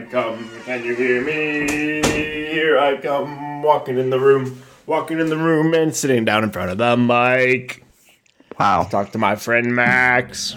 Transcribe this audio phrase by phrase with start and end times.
[0.00, 2.00] I come, can you hear me?
[2.02, 6.50] Here I come, walking in the room, walking in the room and sitting down in
[6.50, 7.84] front of the mic.
[8.58, 8.84] Wow.
[8.84, 10.56] Talk to my friend Max.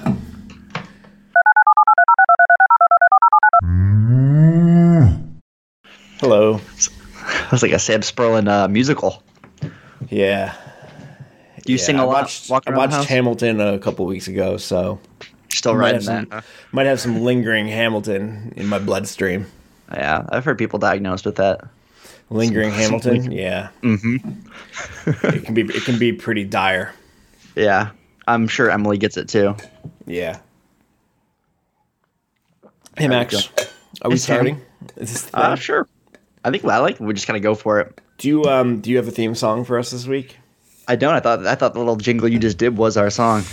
[6.22, 6.62] Hello.
[7.52, 9.24] That's like a Sam Sperlin uh, musical.
[10.08, 10.56] Yeah.
[11.66, 12.14] Do you yeah, sing a I lot?
[12.14, 13.10] watched, I watched?
[13.10, 15.02] Hamilton a couple weeks ago, so
[15.54, 16.34] Still might some, that.
[16.34, 16.42] huh?
[16.72, 19.46] might have some lingering Hamilton in my bloodstream.
[19.92, 21.62] Yeah, I've heard people diagnosed with that.
[22.30, 23.70] Lingering Hamilton, yeah.
[23.82, 25.28] Mm-hmm.
[25.36, 26.94] It can be it can be pretty dire.
[27.56, 27.92] Yeah,
[28.28, 29.56] I'm sure Emily gets it too.
[30.08, 30.40] Yeah.
[32.98, 33.50] Hey Max,
[34.02, 34.36] are we Sam.
[34.36, 34.62] starting?
[34.98, 35.88] Is this the Uh, sure.
[36.44, 37.00] I think I like.
[37.00, 38.02] We just kind of go for it.
[38.18, 40.38] Do you um do you have a theme song for us this week?
[40.88, 41.14] I don't.
[41.14, 41.46] I thought.
[41.46, 43.44] I thought the little jingle you just did was our song.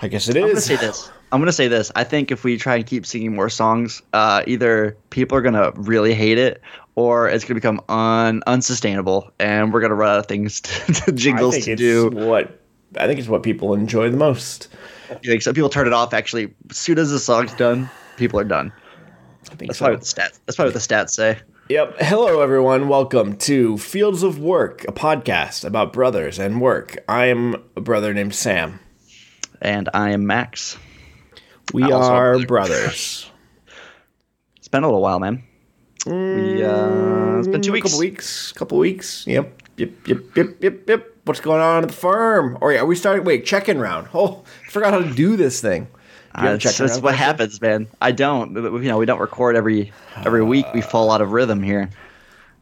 [0.00, 0.42] I guess it is.
[0.42, 1.10] I'm gonna say this.
[1.32, 1.90] I'm gonna say this.
[1.96, 5.72] I think if we try and keep singing more songs, uh, either people are gonna
[5.74, 6.60] really hate it,
[6.94, 11.12] or it's gonna become un unsustainable, and we're gonna run out of things to, to
[11.12, 12.08] I jingles think to it's do.
[12.10, 12.60] what
[12.98, 14.68] I think it's what people enjoy the most.
[15.22, 16.12] You think some people turn it off?
[16.12, 18.72] Actually, as soon as the song's done, people are done.
[19.50, 19.84] I think That's so.
[19.84, 20.40] probably what the stats.
[20.44, 21.38] That's probably what the stats say.
[21.68, 21.96] Yep.
[22.00, 22.88] Hello, everyone.
[22.88, 26.96] Welcome to Fields of Work, a podcast about brothers and work.
[27.08, 28.80] I am a brother named Sam.
[29.60, 30.76] And I am Max.
[31.72, 32.46] We are brother.
[32.46, 33.30] brothers.
[34.58, 35.44] It's been a little while, man.
[36.06, 37.84] We uh, it's been two A weeks.
[37.84, 38.52] couple weeks.
[38.52, 39.24] Couple weeks.
[39.28, 39.62] Yep.
[39.76, 39.90] Yep.
[40.08, 40.18] Yep.
[40.36, 40.56] Yep.
[40.60, 40.88] Yep.
[40.88, 41.06] Yep.
[41.24, 42.58] What's going on at the firm?
[42.60, 43.24] Oh yeah, are we starting?
[43.24, 44.08] Wait, check-in round.
[44.14, 45.84] Oh, I forgot how to do this thing.
[45.84, 47.18] Do you have a Uh, that's what question?
[47.18, 47.86] happens, man.
[48.02, 48.54] I don't.
[48.56, 50.66] You know, we don't record every every week.
[50.74, 51.88] We fall out of rhythm here.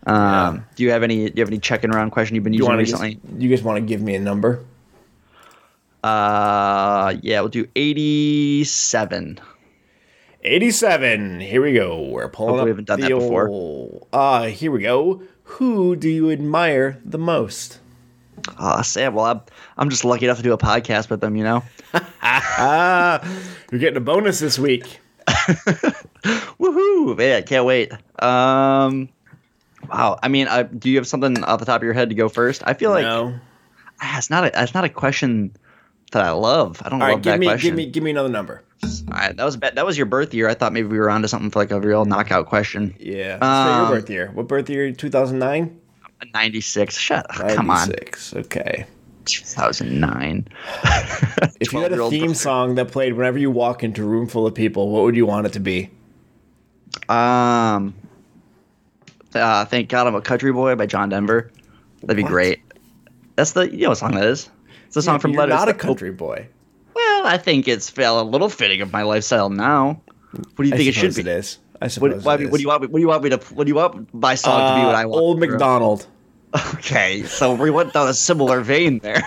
[0.06, 1.30] Um, Do you have any?
[1.30, 3.18] Do you have any checking around question you've been you using recently?
[3.38, 4.62] You guys want to give me a number?
[6.08, 9.40] Uh, yeah, we'll do eighty-seven.
[10.46, 11.40] 87.
[11.40, 12.02] Here we go.
[12.02, 13.48] We're pulling Hopefully up we haven't done that before.
[13.48, 15.22] old- Ah, here we go.
[15.44, 17.80] Who do you admire the most?
[18.58, 19.14] Ah, Sam.
[19.14, 19.40] Well, I'm
[19.78, 21.34] I'm just lucky enough to do a podcast with them.
[21.36, 21.62] You know.
[23.72, 25.00] You're getting a bonus this week.
[26.60, 27.16] Woohoo!
[27.16, 27.90] Man, I can't wait.
[28.22, 29.08] Um,
[29.88, 30.18] wow.
[30.22, 32.28] I mean, uh, do you have something off the top of your head to go
[32.28, 32.62] first?
[32.66, 33.38] I feel like no.
[34.02, 35.56] ah, it's not a it's not a question
[36.14, 36.80] that I love.
[36.84, 37.68] I don't All love right, give me, question.
[37.68, 38.62] give me, give me another number.
[38.82, 40.48] All right, that was that was your birth year.
[40.48, 42.94] I thought maybe we were onto something for like a real knockout question.
[42.98, 43.38] Yeah.
[43.40, 44.30] Um, your birth year.
[44.34, 44.90] What birth year?
[44.92, 45.80] 2009?
[46.32, 46.96] Ninety six.
[46.96, 47.48] Shut up.
[47.54, 47.88] Come on.
[47.90, 48.34] 96.
[48.36, 48.86] Okay.
[49.26, 50.48] Two thousand nine.
[51.60, 54.46] If you had a theme song that played whenever you walk into a room full
[54.46, 55.90] of people, what would you want it to be?
[57.08, 57.94] Um.
[59.34, 61.50] Uh, thank God I'm a country boy by John Denver.
[62.02, 62.30] That'd be What?
[62.32, 62.60] great.
[63.36, 64.48] That's the you know what song that is.
[64.94, 65.54] It's a song from You're Letters.
[65.56, 66.46] not a country boy.
[66.94, 70.00] Well, I think it's fell a little fitting of my lifestyle now.
[70.30, 71.22] What do you I think it should be?
[71.22, 71.58] It is.
[71.82, 72.82] I suppose What, what, what do you want?
[72.82, 73.36] me- What do you want me to?
[73.38, 74.86] What do you want my song to be?
[74.86, 75.20] What Uh, I want.
[75.20, 75.40] Old?
[75.40, 76.06] McDonald.
[76.74, 79.20] Okay, so we went down a similar vein there.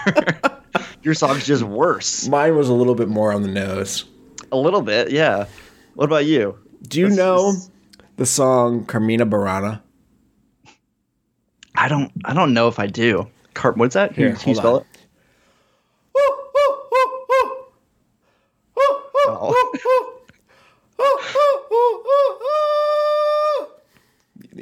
[1.03, 2.25] Your song's just worse.
[2.29, 4.05] Mine was a little bit more on the nose.
[4.53, 5.45] A little bit, yeah.
[5.95, 6.57] What about you?
[6.87, 7.69] Do you This know is-
[8.15, 9.81] the song Carmina Burana?
[11.75, 12.13] I don't.
[12.23, 13.27] I don't know if I do.
[13.53, 14.13] Car- what's that?
[14.13, 14.81] Can you- Here, can you spell on.
[14.81, 14.87] it?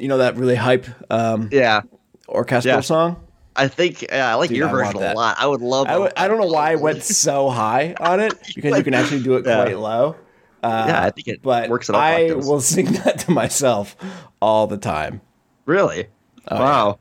[0.06, 1.82] You know that really hype um, Yeah,
[2.28, 2.80] orchestral Yeah.
[2.80, 3.26] song?
[3.56, 5.34] I think yeah, I like Dude, your I version a lot.
[5.36, 5.88] I would love.
[6.16, 9.34] I don't know why I went so high on it because you can actually do
[9.34, 9.64] it Yeah.
[9.64, 10.14] quite low.
[10.62, 13.96] Uh, Yeah, I think it but works it I will sing that to myself
[14.40, 15.22] all the time.
[15.64, 16.06] Really?
[16.52, 17.00] Oh, wow.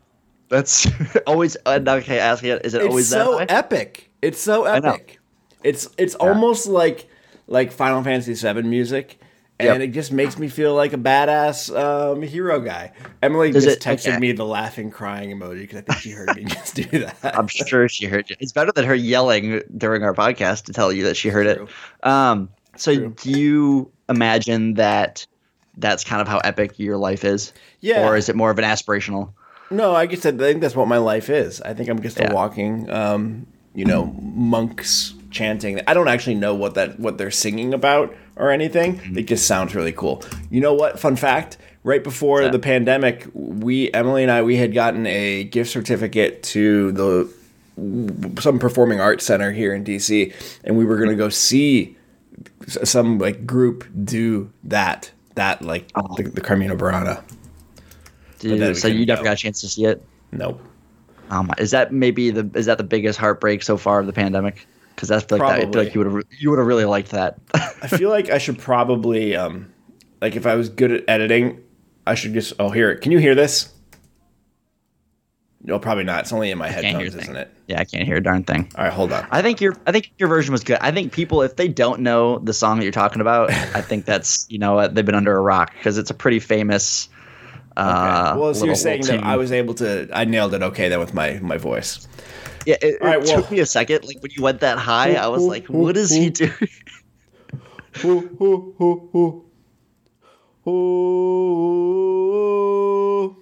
[0.50, 0.88] That's
[1.28, 2.18] always uh, okay.
[2.18, 3.46] Asking it, is it It's always so that way?
[3.50, 4.10] epic.
[4.24, 5.20] It's so epic.
[5.64, 7.08] It's it's almost like
[7.46, 9.20] like Final Fantasy VII music,
[9.60, 9.90] and Yep.
[9.90, 12.92] it just makes me feel like a badass um, hero guy.
[13.24, 14.20] Emily Does just it- texted okay.
[14.20, 17.18] me the laughing crying emoji because I think she heard me just do that.
[17.24, 18.36] I'm sure she heard you.
[18.40, 21.68] It's better than her yelling during our podcast to tell you that she heard True.
[22.04, 22.08] it.
[22.08, 23.14] Um, so True.
[23.22, 25.26] do you imagine that
[25.78, 27.54] that's kind of how epic your life is?
[27.80, 28.08] Yeah.
[28.08, 29.32] Or is it more of an aspirational?
[29.72, 31.62] No, I guess I think that's what my life is.
[31.62, 32.32] I think I'm just Yeah.
[32.32, 35.82] a walking, um, you know, monks chanting.
[35.88, 38.98] I don't actually know what that what they're singing about or anything.
[38.98, 39.18] Mm-hmm.
[39.20, 40.24] It just sounds really cool.
[40.50, 41.00] You know what?
[41.00, 45.44] Fun fact: right before What's the pandemic, we Emily and I we had gotten a
[45.44, 47.34] gift certificate to the
[48.42, 50.34] some performing arts center here in DC,
[50.64, 51.96] and we were going to go see
[52.68, 56.16] some like group do that that like Oh.
[56.16, 57.22] the, the Carmina Burana.
[58.44, 59.26] We so you never go.
[59.26, 60.04] got a chance to see it?
[60.32, 60.62] Nope.
[61.30, 64.68] Um, is that maybe the is that the biggest heartbreak so far of the pandemic?
[64.96, 66.86] Because I feel like that, I feel like you would have you would have really
[66.86, 67.38] liked that.
[67.54, 69.72] I feel like I should probably um,
[70.22, 71.62] like if I was good at editing,
[72.08, 73.02] I should just oh hear it.
[73.02, 73.72] Can you hear this?
[75.68, 76.22] No, probably not.
[76.22, 77.52] It's only in my headphones, isn't it?
[77.68, 78.72] Yeah, I can't hear a darn thing.
[78.78, 79.28] All right, hold on.
[79.32, 80.78] I think your I think your version was good.
[80.80, 84.06] I think people, if they don't know the song that you're talking about, I think
[84.12, 87.10] that's you know they've been under a rock because it's a pretty famous.
[87.76, 88.40] Uh, Okay.
[88.40, 91.00] Well, so little- you're saying that I was able to, I nailed it okay then
[91.00, 92.08] with my my voice.
[92.66, 94.06] Yeah, it, right, it well- took me a second.
[94.06, 96.52] Like when you went that high, I was Ooh, like, ooh, "What is he doing?"
[98.04, 99.42] Ooh, ooh, ooh, ooh.
[101.76, 103.36] Ooh.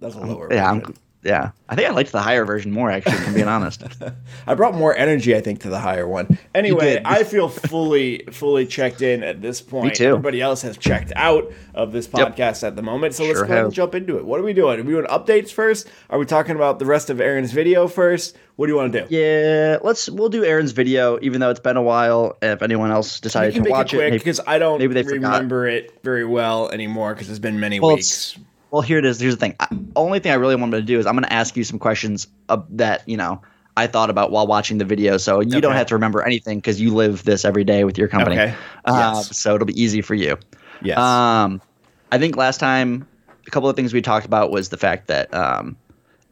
[0.00, 0.52] That's a lower.
[0.52, 0.70] Yeah.
[0.70, 0.94] I'm,
[1.24, 1.50] yeah.
[1.68, 2.90] I think I liked the higher version more.
[2.90, 3.82] Actually, I'm being honest.
[4.46, 6.38] I brought more energy, I think, to the higher one.
[6.54, 7.00] Anyway.
[7.04, 9.86] I feel fully, fully checked in at this point.
[9.86, 10.08] Me too.
[10.08, 12.36] Everybody else has checked out of this Yep.
[12.36, 13.14] podcast at the moment.
[13.14, 14.24] So let's go ahead and jump into it.
[14.24, 14.78] What are we doing?
[14.78, 15.88] Are we doing updates first?
[16.10, 18.36] Are we talking about the rest of Aaron's video first?
[18.56, 19.16] What do you want to do?
[19.16, 22.36] Yeah, let's we'll do Aaron's video, even though it's been a while.
[22.42, 25.02] If anyone else decided to watch it it, quick maybe- because I don't maybe they
[25.02, 25.32] forgot.
[25.32, 28.38] remember it very well anymore because it's been many Well, weeks.
[28.74, 29.20] Well, here it is.
[29.20, 29.54] Here's the thing.
[29.60, 31.78] I, only thing I really wanted to do is I'm going to ask you some
[31.78, 33.40] questions uh, that you know
[33.76, 35.16] I thought about while watching the video.
[35.16, 38.08] So you don't have to remember anything because you live this every day with your
[38.08, 38.34] company.
[38.34, 38.54] Okay.
[38.84, 39.38] Uh, Yes.
[39.38, 40.38] So it'll be easy for you.
[40.82, 40.98] Yes.
[40.98, 41.62] Um,
[42.10, 43.06] I think last time
[43.46, 45.76] a couple of things we talked about was the fact that um,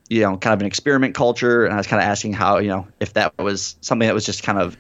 [0.09, 2.71] you know, kind of an experiment culture, and I was kind of asking how you
[2.71, 4.77] know if that was something that was just kind of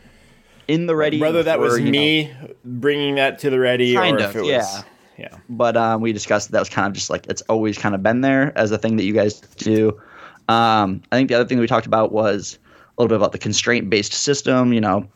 [0.67, 1.21] in the ready.
[1.21, 2.33] Whether that was you know, me
[2.65, 4.49] bringing that to the ready Kind or of, if it was.
[4.49, 4.83] yeah.
[5.19, 5.37] Yeah.
[5.49, 8.03] but um, we discussed that, that was kind of just like it's always kind of
[8.03, 10.01] been there as a thing that you guys do.
[10.49, 12.59] Um, I think the other thing we talked about was
[12.99, 14.73] a little bit about the constraint based system.
[14.73, 15.07] You know,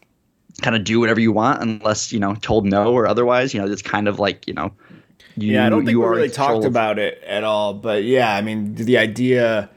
[0.63, 3.53] kind of do whatever you want unless you know told no or otherwise.
[3.53, 4.71] You know, it's kind of like you know.
[5.39, 7.75] You, Yeah, I don't think we really talked about it at all.
[7.75, 9.69] But yeah, I mean, the idea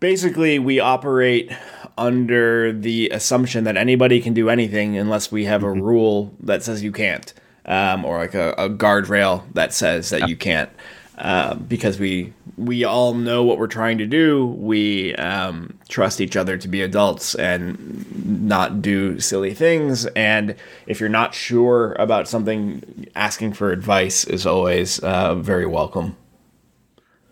[0.00, 1.50] basically we operate
[1.96, 5.80] under the assumption that anybody can do anything unless we have a Mm-hmm.
[5.82, 7.32] rule that says you can't,
[7.66, 10.70] um, or like a, a guardrail that says that you can't.
[11.16, 16.36] Uh, because we we all know what we're trying to do, we um, trust each
[16.36, 20.06] other to be adults and not do silly things.
[20.06, 20.56] And
[20.88, 26.16] if you're not sure about something, asking for advice is always uh, very welcome.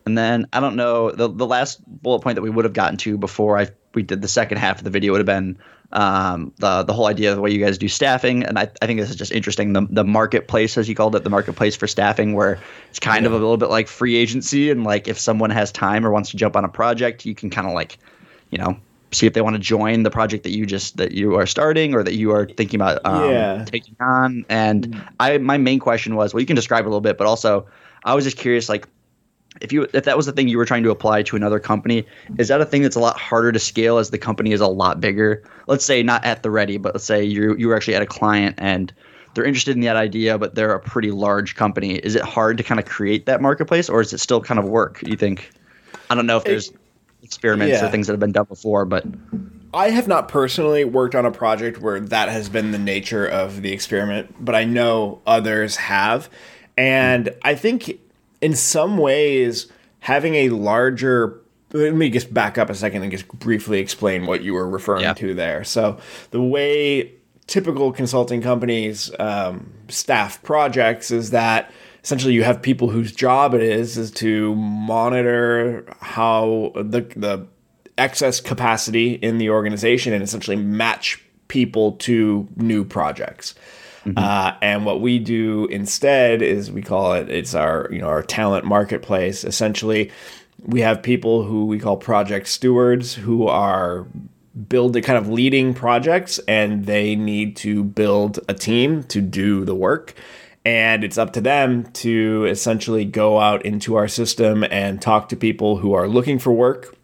[0.06, 2.99] And then I don't know the the last bullet point that we would have gotten
[2.99, 5.58] to before I we did the second half of the video would have been
[5.92, 8.86] um, the the whole idea of the way you guys do staffing, and I, I
[8.86, 9.72] think this is just interesting.
[9.72, 12.58] The the marketplace, as you called it, the marketplace for staffing, where
[12.90, 16.06] it's kind of a little bit like free agency, and like if someone has time
[16.06, 17.98] or wants to jump on a project, you can kind of like,
[18.50, 18.76] you know,
[19.12, 21.94] see if they want to join the project that you just that you are starting
[21.94, 23.64] or that you are thinking about um, Yeah.
[23.66, 24.44] taking on.
[24.48, 27.26] And I my main question was, well, you can describe it a little bit, but
[27.26, 27.66] also
[28.04, 28.88] I was just curious, like
[29.62, 32.04] if you if that was the thing you were trying to apply to another company,
[32.38, 34.66] is that a thing that's a lot harder to scale as the company is a
[34.66, 35.42] lot bigger?
[35.66, 38.06] Let's say not at the ready, but let's say you you were actually at a
[38.06, 38.92] client and
[39.34, 41.94] they're interested in that idea, but they're a pretty large company.
[41.94, 44.66] Is it hard to kind of create that marketplace, or is it still kind of
[44.66, 45.02] work?
[45.06, 45.50] You think?
[46.10, 46.72] I don't know if there's
[47.22, 47.86] experiments yeah.
[47.86, 49.06] or things that have been done before, but
[49.72, 53.62] I have not personally worked on a project where that has been the nature of
[53.62, 56.28] the experiment, but I know others have.
[56.76, 57.98] And I think
[58.42, 59.68] in some ways,
[60.00, 61.38] having a larger.
[61.72, 65.02] Let me just back up a second and just briefly explain what you were referring
[65.04, 65.14] Yeah.
[65.14, 65.64] to there.
[65.64, 65.96] So,
[66.30, 67.12] the way
[67.46, 71.70] typical consulting companies um, staff projects is that
[72.04, 77.46] essentially you have people whose job it is is to monitor how the the
[77.98, 83.55] excess capacity in the organization and essentially match people to new projects.
[84.16, 88.22] Uh, and what we do instead is we call it it's our you know our
[88.22, 89.44] talent marketplace.
[89.44, 90.10] Essentially,
[90.64, 94.06] we have people who we call project stewards who are
[94.68, 99.64] build the kind of leading projects and they need to build a team to do
[99.64, 100.14] the work
[100.64, 105.36] and it's up to them to essentially go out into our system and talk to
[105.36, 106.94] people who are looking for work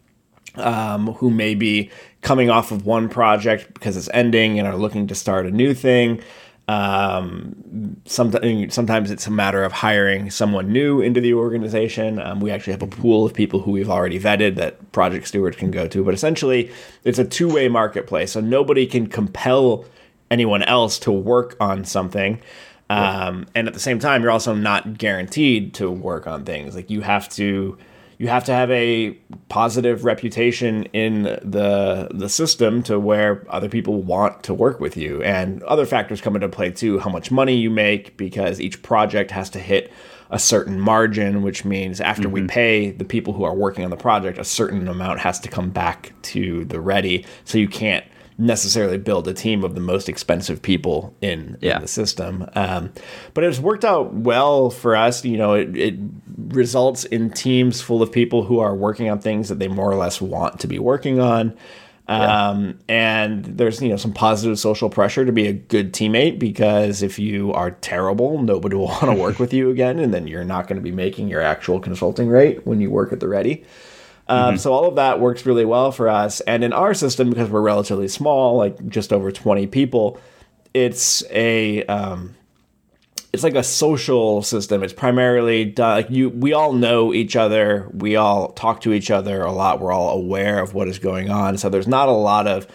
[0.55, 1.89] um, who may be
[2.21, 5.73] coming off of one project because it's ending and are looking to start a new
[5.73, 6.21] thing.
[6.69, 12.21] Um, sometimes, sometimes it's a matter of hiring someone new into the organization.
[12.21, 15.57] Um, we actually have a pool of people who we've already vetted that project stewards
[15.57, 16.03] can go to.
[16.03, 16.71] But essentially,
[17.03, 18.33] it's a two way marketplace.
[18.33, 19.85] So nobody can compel
[20.29, 22.39] anyone else to work on something.
[22.91, 26.75] Um, and at the same time, you're also not guaranteed to work on things.
[26.75, 27.79] Like you have to
[28.19, 29.11] you have to have a
[29.47, 35.23] positive reputation in the the system to where other people want to work with you.
[35.23, 39.31] And other factors come into play too how much money you make because each project
[39.31, 39.91] has to hit
[40.31, 42.47] a certain margin which means after we mm-hmm.
[42.47, 45.69] pay the people who are working on the project a certain amount has to come
[45.69, 47.25] back to the ready.
[47.45, 48.05] So you can't
[48.39, 51.75] necessarily build a team of the most expensive people in, Yeah.
[51.75, 52.49] in the system.
[52.55, 52.91] Um,
[53.33, 55.23] but it's worked out well for us.
[55.25, 55.95] You know, it, it
[56.47, 59.95] results in teams full of people who are working on things that they more or
[59.95, 61.55] less want to be working on.
[62.07, 67.03] Um, and there's you know some positive social pressure to be a good teammate because
[67.03, 70.43] if you are terrible, nobody will want to work with you again, and then you're
[70.43, 73.63] not going to be making your actual consulting rate when you work at the ready.
[74.29, 76.39] Um, So all of that works really well for us.
[76.41, 80.19] And in our system, because we're relatively small, like just over 20 people,
[80.73, 82.35] it's a um,
[83.33, 84.83] it's like a social system.
[84.83, 86.29] It's primarily done like you.
[86.29, 87.89] We all know each other.
[87.93, 89.79] We all talk to each other a lot.
[89.79, 91.57] We're all aware of what is going on.
[91.57, 92.67] So there's not a lot of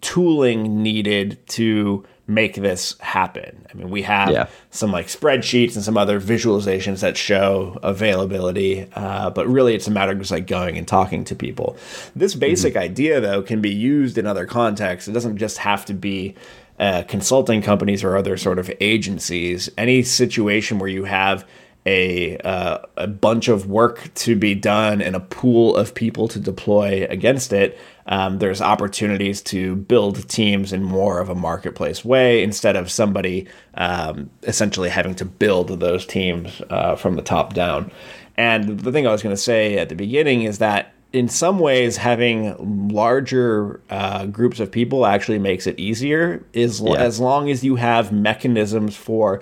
[0.00, 3.66] tooling needed to make this happen.
[3.72, 4.46] I mean, we have Yeah.
[4.70, 9.90] some like spreadsheets and some other visualizations that show availability, uh, but really it's a
[9.90, 11.76] matter of just like going and talking to people.
[12.14, 15.08] This basic idea, though, can be used in other contexts.
[15.08, 16.34] It doesn't just have to be
[16.78, 19.70] uh, consulting companies or other sort of agencies.
[19.78, 21.44] Any situation where you have
[21.86, 26.38] a uh, a bunch of work to be done and a pool of people to
[26.38, 27.78] deploy against it,
[28.08, 33.46] um, there's opportunities to build teams in more of a marketplace way instead of somebody
[33.74, 37.90] um, essentially having to build those teams uh, from the top down.
[38.36, 41.58] And the thing I was going to say at the beginning is that in some
[41.58, 46.44] ways, having larger uh, groups of people actually makes it easier.
[46.52, 46.96] Is Yeah.
[46.96, 49.40] as long as you have mechanisms for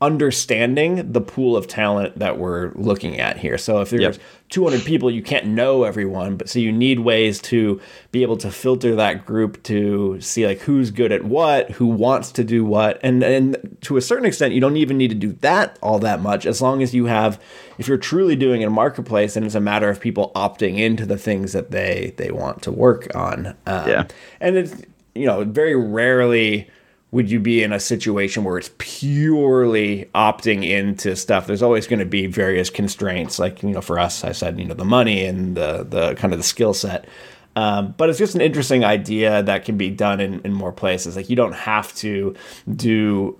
[0.00, 3.56] understanding the pool of talent that we're looking at here.
[3.58, 4.16] So if there's Yep.
[4.50, 7.80] 200 people, you can't know everyone, but so you need ways to
[8.12, 12.30] be able to filter that group to see like who's good at what, who wants
[12.32, 15.32] to do what, and and to a certain extent, you don't even need to do
[15.40, 17.40] that all that much as long as you have.
[17.78, 20.78] If you're truly doing it in a marketplace, then it's a matter of people opting
[20.78, 23.46] into the things that they they want to work on.
[23.66, 24.04] Um, Yeah.
[24.40, 24.74] and it's
[25.14, 26.68] you know very rarely
[27.14, 31.46] would you be in a situation where it's purely opting into stuff?
[31.46, 33.38] There's always going to be various constraints.
[33.38, 36.32] Like you know for us i said you know the money and the the kind
[36.32, 37.06] of the skill set.
[37.54, 41.14] Um, but it's just an interesting idea that can be done in, in more places.
[41.14, 42.34] Like you don't have to
[42.74, 43.38] do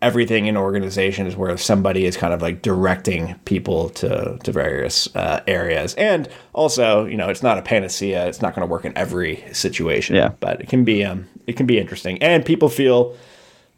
[0.00, 5.42] everything in organizations where somebody is kind of like directing people to to various uh,
[5.46, 5.94] areas.
[5.94, 8.26] And also you know it's not a panacea.
[8.26, 10.16] It's not going to work in every situation.
[10.16, 10.30] Yeah.
[10.40, 12.22] but it can be um it can be interesting.
[12.22, 13.16] And people feel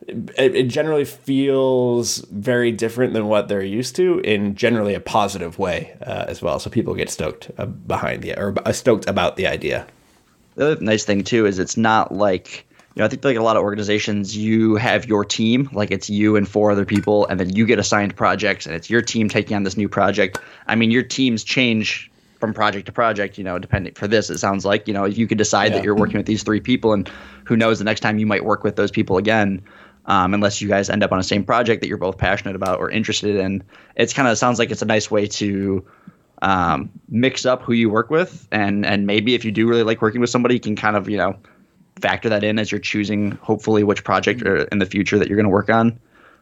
[0.06, 5.58] it, it generally feels very different than what they're used to in generally a positive
[5.58, 6.58] way uh, as well.
[6.58, 9.86] So people get stoked uh, behind the or uh, stoked about the idea.
[10.56, 13.42] The other nice thing too is it's not like you know I think like a
[13.42, 17.38] lot of organizations you have your team like it's you and four other people and
[17.38, 20.38] then you get assigned projects and it's your team taking on this new project.
[20.66, 24.38] I mean your teams change from project to project, you know, depending for this it
[24.38, 25.78] sounds like, you know, you could decide Yeah.
[25.78, 27.08] that you're working with these three people and
[27.44, 29.62] who knows the next time you might work with those people again.
[30.06, 32.80] Um, unless you guys end up on the same project that you're both passionate about
[32.80, 33.62] or interested in,
[33.94, 35.84] it's kind of sounds like it's a nice way to
[36.42, 40.00] um, mix up who you work with, and and maybe if you do really like
[40.00, 41.36] working with somebody, you can kind of you know
[42.00, 45.44] factor that in as you're choosing hopefully which project in the future that you're going
[45.44, 45.98] to work on.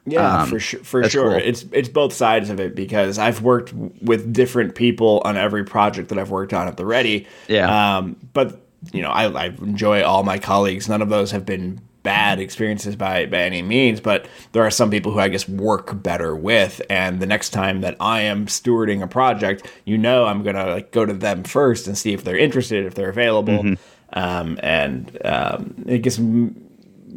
[0.06, 0.80] Yeah, Um, for sure.
[0.80, 1.40] For sure, cool.
[1.44, 6.08] it's it's both sides of it because I've worked with different people on every project
[6.08, 7.26] that I've worked on at the Ready.
[7.46, 7.98] Yeah.
[7.98, 8.60] Um, but
[8.92, 10.88] you know, I, I enjoy all my colleagues.
[10.88, 14.00] None of those have been bad experiences by by any means.
[14.00, 17.82] But there are some people who I guess work better with, and the next time
[17.82, 21.86] that I am stewarding a project, you know, I'm gonna like go to them first
[21.86, 23.62] and see if they're interested, if they're available.
[23.62, 23.74] Mm-hmm.
[24.12, 26.18] Um, and um, it gets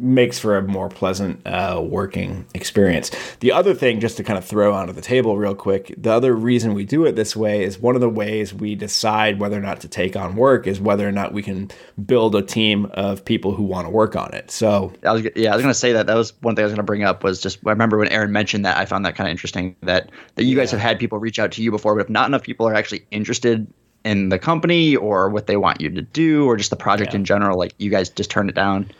[0.02, 3.10] makes for a more pleasant uh, working experience.
[3.40, 6.34] The other thing, just to kind of throw onto the table real quick, the other
[6.34, 9.60] reason we do it this way is one of the ways we decide whether or
[9.60, 11.70] not to take on work is whether or not we can
[12.04, 14.50] build a team of people who want to work on it.
[14.50, 16.06] So I was yeah, I was gonna say that.
[16.06, 18.32] That was one thing I was gonna bring up was just I remember when Aaron
[18.32, 21.18] mentioned that I found that kind of interesting that that you guys have had people
[21.18, 23.72] reach out to you before, but if not enough people are actually interested
[24.04, 27.18] in the company or what they want you to do or just the project Yeah.
[27.20, 28.90] in general, like you guys just turn it down.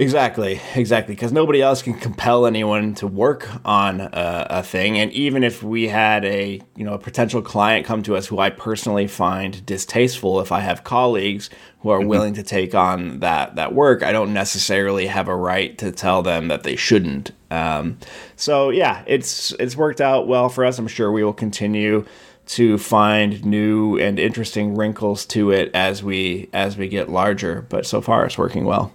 [0.00, 1.16] Exactly, exactly.
[1.16, 5.60] Because nobody else can compel anyone to work on a, a thing, and even if
[5.64, 9.66] we had a you know a potential client come to us who I personally find
[9.66, 11.50] distasteful, if I have colleagues
[11.80, 15.76] who are willing to take on that that work, I don't necessarily have a right
[15.78, 17.32] to tell them that they shouldn't.
[17.50, 17.98] Um,
[18.36, 20.78] so yeah, it's it's worked out well for us.
[20.78, 22.04] I'm sure we will continue
[22.48, 27.66] to find new and interesting wrinkles to it as we as we get larger.
[27.68, 28.92] But so far, it's working well.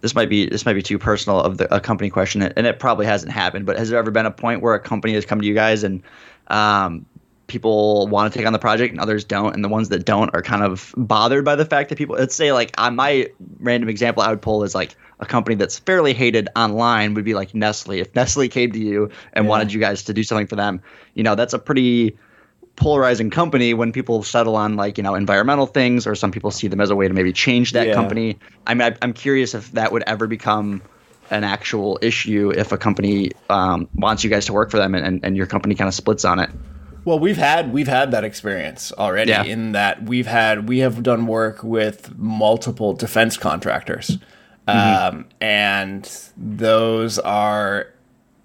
[0.00, 2.78] this might be this might be too personal of the a company question, and it
[2.78, 3.66] probably hasn't happened.
[3.66, 5.82] But has there ever been a point where a company has come to you guys
[5.82, 6.02] and
[6.46, 7.04] um,
[7.48, 10.32] people want to take on the project and others don't and the ones that don't
[10.34, 13.26] are kind of bothered by the fact that people let's say like on my
[13.58, 17.32] random example i would pull is like a company that's fairly hated online would be
[17.32, 19.48] like nestle if nestle came to you and yeah.
[19.48, 20.80] wanted you guys to do something for them
[21.14, 22.16] you know that's a pretty
[22.78, 26.68] polarizing company when people settle on like you know environmental things or some people see
[26.68, 27.94] them as a way to maybe change that yeah.
[27.94, 30.80] company i mean I, i'm curious if that would ever become
[31.30, 35.04] an actual issue if a company um, wants you guys to work for them and,
[35.04, 36.50] and, and your company kind of splits on it
[37.04, 39.30] well, we've had we've had that experience already.
[39.30, 39.44] Yeah.
[39.44, 44.18] In that we've had we have done work with multiple defense contractors,
[44.66, 45.16] mm-hmm.
[45.16, 47.86] um, and those are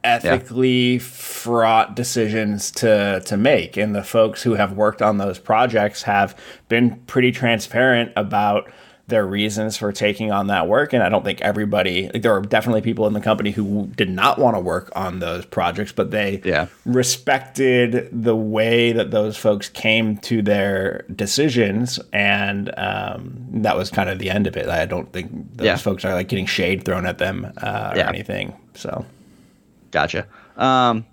[0.03, 0.99] ethically yeah.
[0.99, 3.77] fraught decisions to to make.
[3.77, 6.37] And the folks who have worked on those projects have
[6.69, 8.71] been pretty transparent about
[9.07, 10.93] their reasons for taking on that work.
[10.93, 14.09] And I don't think everybody, like, there are definitely people in the company who did
[14.09, 16.67] not want to work on those projects, but they yeah.
[16.85, 21.99] respected the way that those folks came to their decisions.
[22.13, 24.69] And um, that was kind of the end of it.
[24.69, 25.75] I don't think those yeah.
[25.75, 28.53] folks are like getting shade thrown at them uh, or anything.
[28.73, 29.05] So,
[29.93, 30.27] gotcha.
[30.57, 31.05] Um,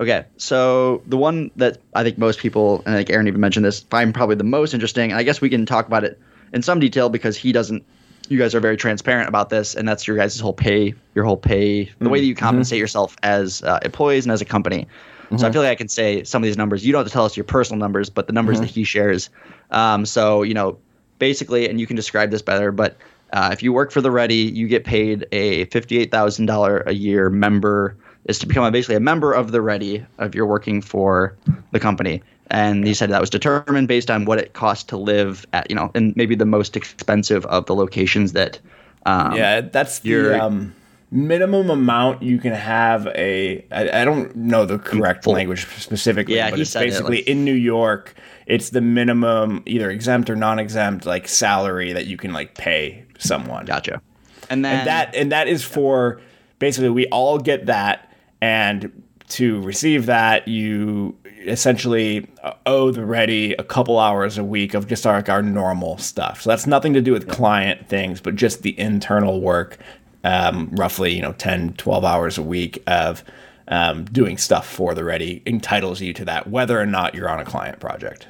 [0.00, 3.64] Okay, so the one that I think most people, and I think Aaron even mentioned
[3.64, 6.20] this, find probably the most interesting, and I guess we can talk about it
[6.52, 7.84] in some detail because he doesn't
[8.28, 11.36] you guys are very transparent about this and that's your guys' whole pay your whole
[11.36, 12.10] pay the mm-hmm.
[12.10, 12.44] way that you mm-hmm.
[12.44, 12.82] compensate mm-hmm.
[12.82, 15.36] yourself as uh, employees and as a company mm-hmm.
[15.36, 15.52] so i mm-hmm.
[15.54, 17.36] feel like i can say some of these numbers you don't have to tell us
[17.36, 18.66] your personal numbers but the numbers mm-hmm.
[18.66, 19.30] that he shares
[19.70, 20.78] um, so you know
[21.18, 22.96] basically and you can describe this better but
[23.32, 27.96] uh, if you work for the ready you get paid a $58000 a year member
[28.28, 31.36] is to become basically a member of the ready if you're working for
[31.72, 32.22] the company.
[32.50, 35.76] And he said that was determined based on what it costs to live at you
[35.76, 38.58] know and maybe the most expensive of the locations that
[39.04, 40.74] um, yeah that's the um,
[41.10, 46.36] minimum amount you can have a I, I don't know the correct full, language specifically
[46.36, 48.14] yeah, but it's basically it, like, in new york
[48.48, 53.66] it's the minimum either exempt or non-exempt like salary that you can like pay someone.
[53.66, 54.00] Gotcha.
[54.48, 56.20] And then and that and that is for
[56.58, 58.07] basically we all get that
[58.40, 61.16] and to receive that you
[61.46, 62.26] essentially
[62.66, 66.42] owe the ready a couple hours a week of just our, our normal stuff.
[66.42, 69.78] So that's nothing to do with client things, but just the internal work,
[70.24, 73.22] um, roughly, you know, 10, 12 hours a week of
[73.68, 77.40] um, doing stuff for the ready entitles you to that, whether or not you're on
[77.40, 78.28] a client project.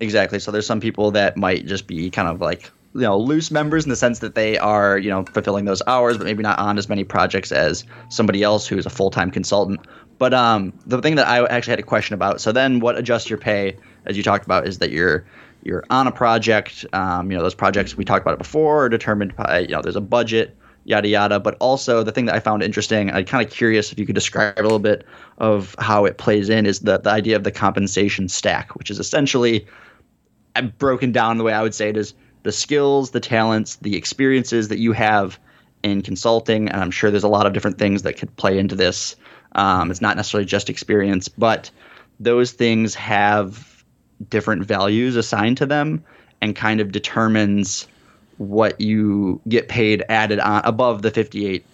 [0.00, 0.38] Exactly.
[0.38, 3.84] So there's some people that might just be kind of like you know loose members
[3.84, 6.78] in the sense that they are you know fulfilling those hours but maybe not on
[6.78, 9.80] as many projects as somebody else who's a full-time consultant
[10.18, 12.40] but um, the thing that I actually had a question about.
[12.40, 13.76] So then, what adjusts your pay,
[14.06, 15.24] as you talked about, is that you're
[15.62, 16.84] you're on a project.
[16.92, 19.82] Um, you know, those projects we talked about it before are determined by you know
[19.82, 21.40] there's a budget, yada yada.
[21.40, 24.14] But also the thing that I found interesting, I'm kind of curious if you could
[24.14, 25.04] describe a little bit
[25.38, 28.98] of how it plays in, is the the idea of the compensation stack, which is
[28.98, 29.66] essentially
[30.78, 34.68] broken down the way I would say it is the skills, the talents, the experiences
[34.68, 35.38] that you have
[35.82, 38.76] in consulting, and I'm sure there's a lot of different things that could play into
[38.76, 39.16] this.
[39.52, 41.70] Um, it's not necessarily just experience, but
[42.20, 43.84] those things have
[44.28, 46.04] different values assigned to them
[46.40, 47.88] and kind of determines
[48.38, 51.64] what you get paid added on above the 58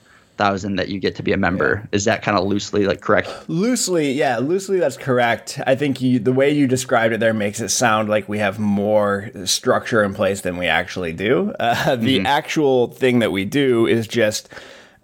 [0.40, 1.82] thousand that you get to be a member.
[1.82, 1.96] Yeah.
[1.96, 3.28] Is that kind of loosely like correct?
[3.48, 5.60] Loosely, yeah, loosely that's correct.
[5.66, 8.58] I think you, the way you described it there makes it sound like we have
[8.58, 11.52] more structure in place than we actually do.
[11.60, 12.26] Uh, the mm-hmm.
[12.26, 14.48] actual thing that we do is just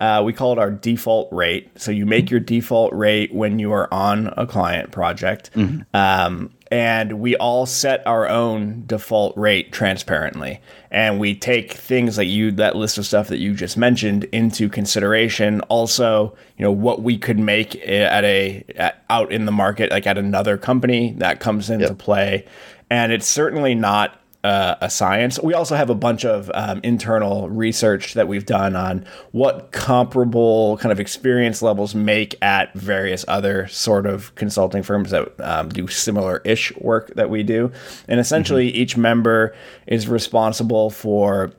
[0.01, 1.71] uh, we call it our default rate.
[1.79, 5.53] So you make your default rate when you are on a client project.
[5.53, 5.83] Mm-hmm.
[5.95, 10.61] Um, and we all set our own default rate transparently.
[10.91, 14.69] And we take things like you, that list of stuff that you just mentioned, into
[14.69, 15.61] consideration.
[15.63, 20.07] Also, you know, what we could make at a at, out in the market, like
[20.07, 21.99] at another company, that comes into yep.
[21.99, 22.45] play.
[22.91, 25.41] And it's certainly not uh, a science.
[25.43, 30.79] We also have a bunch of um, internal research that we've done on what comparable
[30.79, 35.89] kind of experience levels make at various other sort of consulting firms that um, do
[35.89, 37.73] similar ish work that we do.
[38.07, 38.77] And essentially, mm-hmm.
[38.77, 39.53] each member
[39.89, 41.53] is responsible for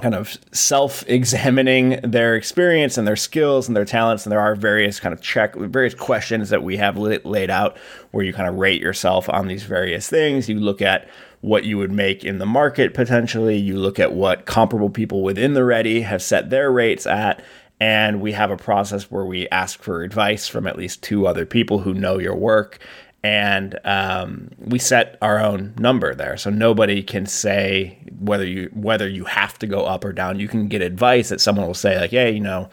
[0.00, 4.98] kind of self-examining their experience and their skills and their talents and there are various
[4.98, 7.76] kind of check various questions that we have laid out
[8.10, 11.08] where you kind of rate yourself on these various things you look at
[11.44, 13.54] what you would make in the market potentially.
[13.54, 17.44] You look at what comparable people within the ready have set their rates at.
[17.78, 21.44] And we have a process where we ask for advice from at least two other
[21.44, 22.78] people who know your work.
[23.22, 29.08] And um, we set our own number there, so nobody can say whether you whether
[29.08, 30.38] you have to go up or down.
[30.38, 32.68] You can get advice that someone will say like, "Hey, you know,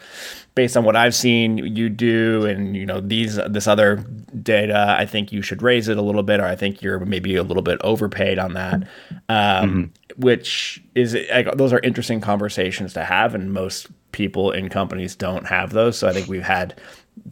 [0.54, 3.96] based on what I've seen you do and you know these this other
[4.42, 7.36] data, I think you should raise it a little bit, or I think you're maybe
[7.36, 8.82] a little bit overpaid on that.
[9.28, 9.82] Um, mm-hmm.
[10.20, 15.46] Which is like, those are interesting conversations to have, and most people in companies don't
[15.46, 15.98] have those.
[15.98, 16.78] So I think we've had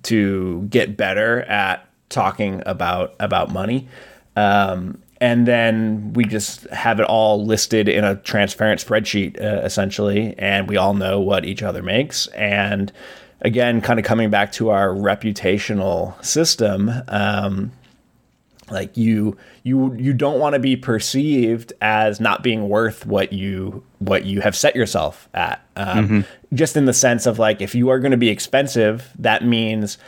[0.05, 3.89] to get better at talking about about money.
[4.37, 10.35] Um, and then we just have it all listed in a transparent spreadsheet uh, essentially
[10.39, 12.93] and we all know what each other makes and
[13.43, 17.71] again kind of coming back to our reputational system um,
[18.71, 23.85] like you you you don't want to be perceived as not being worth what you
[23.99, 26.55] what you have set yourself at um, mm-hmm.
[26.55, 29.99] just in the sense of like if you are going to be expensive that means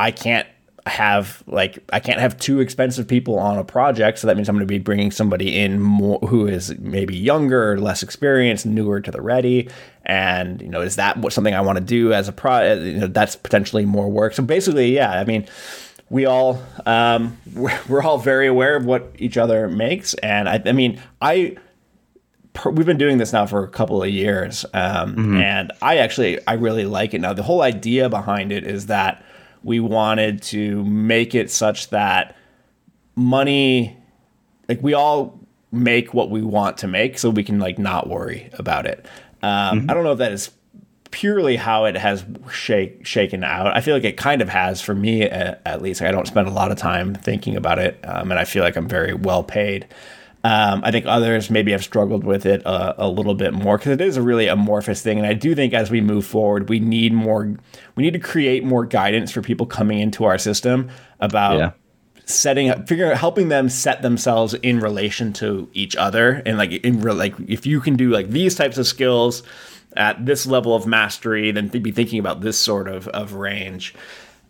[0.00, 0.48] i can't
[0.86, 4.56] have like I can't have two expensive people on a project, so that means I'm
[4.56, 9.10] going to be bringing somebody in more who is maybe younger, less experienced, newer to
[9.10, 9.70] the ready.
[10.04, 12.74] And you know, is that what something I want to do as a pro?
[12.74, 14.34] You know, that's potentially more work.
[14.34, 15.46] So basically, yeah, I mean,
[16.10, 20.62] we all um, we're, we're all very aware of what each other makes, and I,
[20.66, 21.56] I mean, I
[22.66, 25.36] we've been doing this now for a couple of years, um, mm-hmm.
[25.38, 27.32] and I actually I really like it now.
[27.32, 29.24] The whole idea behind it is that
[29.64, 32.36] we wanted to make it such that
[33.16, 33.96] money
[34.68, 35.40] like we all
[35.72, 39.06] make what we want to make so we can like not worry about it.
[39.42, 39.90] Um, mm-hmm.
[39.90, 40.50] i don't know if that is
[41.10, 43.68] purely how it has shake, shaken out.
[43.68, 46.02] I feel like it kind of has for me at, at least.
[46.02, 48.76] I don't spend a lot of time thinking about it um, and i feel like
[48.76, 49.86] i'm very well paid
[50.44, 53.92] um, I think others maybe have struggled with it a, a little bit more because
[53.92, 56.80] it is a really amorphous thing, and I do think as we move forward, we
[56.80, 57.56] need more.
[57.96, 61.70] We need to create more guidance for people coming into our system about yeah.
[62.26, 66.72] setting up, figuring out, helping them set themselves in relation to each other, and like
[66.72, 69.42] in real, like if you can do like these types of skills
[69.96, 73.94] at this level of mastery, then be thinking about this sort of of range.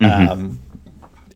[0.00, 0.28] Mm-hmm.
[0.28, 0.60] Um,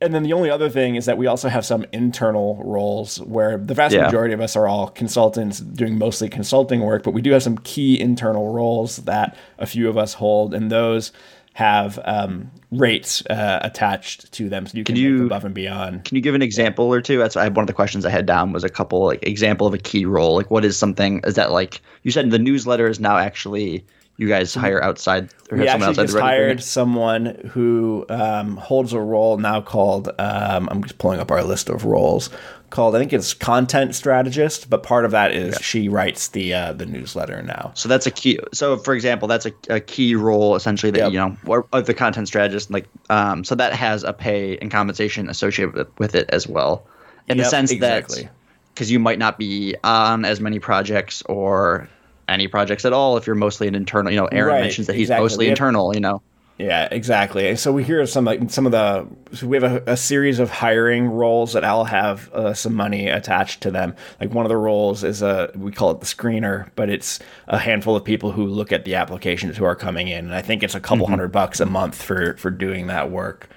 [0.01, 3.57] and then the only other thing is that we also have some internal roles where
[3.57, 4.05] the vast yeah.
[4.05, 7.57] majority of us are all consultants doing mostly consulting work, but we do have some
[7.59, 11.11] key internal roles that a few of us hold, and those
[11.53, 16.05] have um, rates uh, attached to them, so you can, can you, above and beyond.
[16.05, 17.17] Can you give an example or two?
[17.17, 19.73] That's I, one of the questions I had down was a couple like example of
[19.73, 20.35] a key role.
[20.35, 21.21] Like, what is something?
[21.25, 23.85] Is that like you said the newsletter is now actually
[24.19, 29.37] you guys hire outside or we actually just hired someone who um, holds a role
[29.37, 32.29] now called um, i'm just pulling up our list of roles
[32.69, 35.61] called i think it's content strategist but part of that is yeah.
[35.61, 39.45] she writes the uh, the newsletter now so that's a key so for example that's
[39.45, 41.11] a, a key role essentially that yep.
[41.13, 45.29] you know of the content strategist like um, so that has a pay and compensation
[45.29, 46.85] associated with, with it as well
[47.29, 48.23] in yep, the sense exactly.
[48.23, 48.31] that
[48.73, 51.87] because you might not be on as many projects or
[52.29, 54.11] any projects at all if you're mostly an internal.
[54.11, 55.23] You know, Aaron right, mentions that he's exactly.
[55.23, 55.93] mostly have, internal.
[55.93, 56.21] You know.
[56.59, 57.55] Yeah, exactly.
[57.55, 60.49] So we hear some like some of the so we have a, a, series of
[60.49, 63.95] hiring roles that all have uh, some money attached to them.
[64.19, 67.57] Like one of the roles is a we call it the screener, but it's a
[67.57, 70.61] handful of people who look at the applications who are coming in, and I think
[70.61, 71.13] it's a couple mm-hmm.
[71.13, 73.47] hundred bucks a month for for doing that work.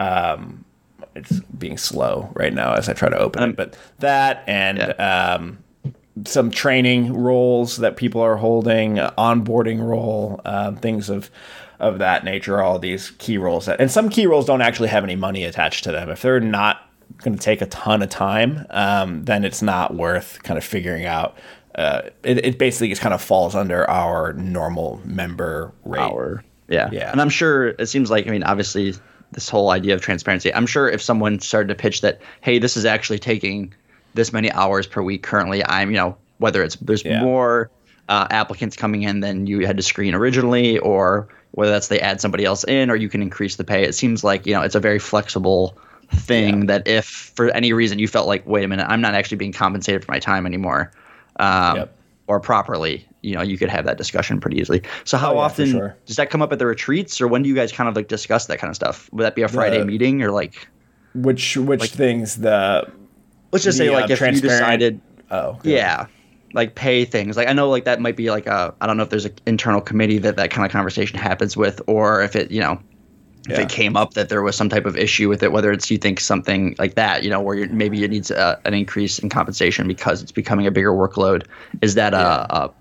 [0.00, 0.64] Um,
[1.14, 4.78] it's being slow right now as I try to open um, it, but that and
[4.78, 5.34] yeah.
[5.36, 5.58] um,
[6.26, 11.30] some training roles that people are holding, onboarding role, uh, things of
[11.78, 12.60] of that nature.
[12.60, 15.84] All these key roles that, and some key roles don't actually have any money attached
[15.84, 16.10] to them.
[16.10, 20.42] If they're not going to take a ton of time, um, then it's not worth
[20.42, 21.36] kind of figuring out.
[21.74, 26.00] Uh, it, it basically just kind of falls under our normal member rate.
[26.00, 28.94] Our, yeah, yeah, and I'm sure it seems like I mean, obviously,
[29.32, 30.52] this whole idea of transparency.
[30.52, 33.74] I'm sure if someone started to pitch that, hey, this is actually taking
[34.14, 35.64] this many hours per week currently.
[35.64, 37.22] I'm, you know, whether it's there's yeah.
[37.22, 37.70] more
[38.08, 42.20] uh, applicants coming in than you had to screen originally, or whether that's they add
[42.20, 43.84] somebody else in, or you can increase the pay.
[43.84, 45.76] It seems like you know it's a very flexible
[46.10, 46.66] thing yeah.
[46.66, 49.52] that if for any reason you felt like, wait a minute, I'm not actually being
[49.52, 50.90] compensated for my time anymore,
[51.38, 51.98] um, yep.
[52.26, 54.82] or properly, you know, you could have that discussion pretty easily.
[55.04, 55.96] So how oh, yeah, often sure.
[56.06, 58.08] does that come up at the retreats, or when do you guys kind of like
[58.08, 59.12] discuss that kind of stuff?
[59.12, 60.66] Would that be a Friday the, meeting, or like?
[61.14, 62.90] Which which like, things the
[63.52, 66.06] let's just the, say like uh, if you decided oh yeah
[66.54, 69.02] like pay things like i know like that might be like a i don't know
[69.02, 72.50] if there's an internal committee that that kind of conversation happens with or if it
[72.50, 72.80] you know
[73.48, 73.62] if yeah.
[73.62, 75.98] it came up that there was some type of issue with it whether it's you
[75.98, 79.86] think something like that you know where maybe it needs a, an increase in compensation
[79.86, 81.46] because it's becoming a bigger workload
[81.82, 82.46] is that yeah.
[82.50, 82.74] a, a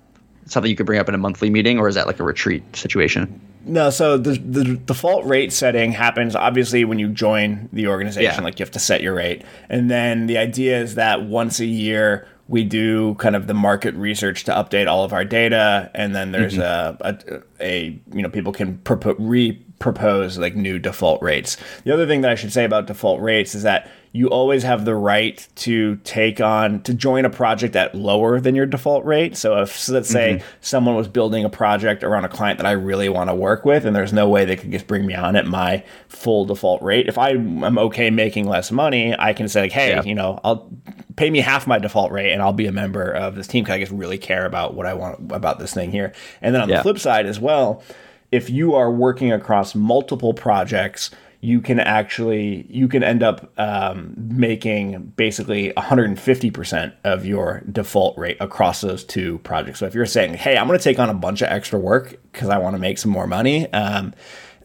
[0.47, 2.63] something you could bring up in a monthly meeting or is that like a retreat
[2.75, 8.39] situation no, so the the default rate setting happens obviously when you join the organization.
[8.39, 8.41] Yeah.
[8.41, 11.65] Like you have to set your rate, and then the idea is that once a
[11.65, 16.15] year we do kind of the market research to update all of our data, and
[16.15, 17.03] then there's mm-hmm.
[17.03, 21.57] a, a, a you know people can propo- re propose like new default rates.
[21.83, 24.85] The other thing that I should say about default rates is that you always have
[24.85, 29.35] the right to take on to join a project at lower than your default rate.
[29.37, 30.47] So if so let's say mm-hmm.
[30.61, 33.85] someone was building a project around a client that I really want to work with
[33.85, 37.07] and there's no way they could just bring me on at my full default rate.
[37.07, 40.03] If I am okay making less money, I can say like, hey, yeah.
[40.03, 40.69] you know, I'll
[41.15, 43.75] pay me half my default rate and I'll be a member of this team because
[43.75, 46.13] I just really care about what I want about this thing here.
[46.41, 46.77] And then on yeah.
[46.77, 47.83] the flip side as well,
[48.31, 54.13] if you are working across multiple projects, you can actually you can end up um,
[54.17, 59.79] making basically 150% of your default rate across those two projects.
[59.79, 62.19] So if you're saying, "Hey, I'm going to take on a bunch of extra work
[62.31, 64.13] because I want to make some more money," um,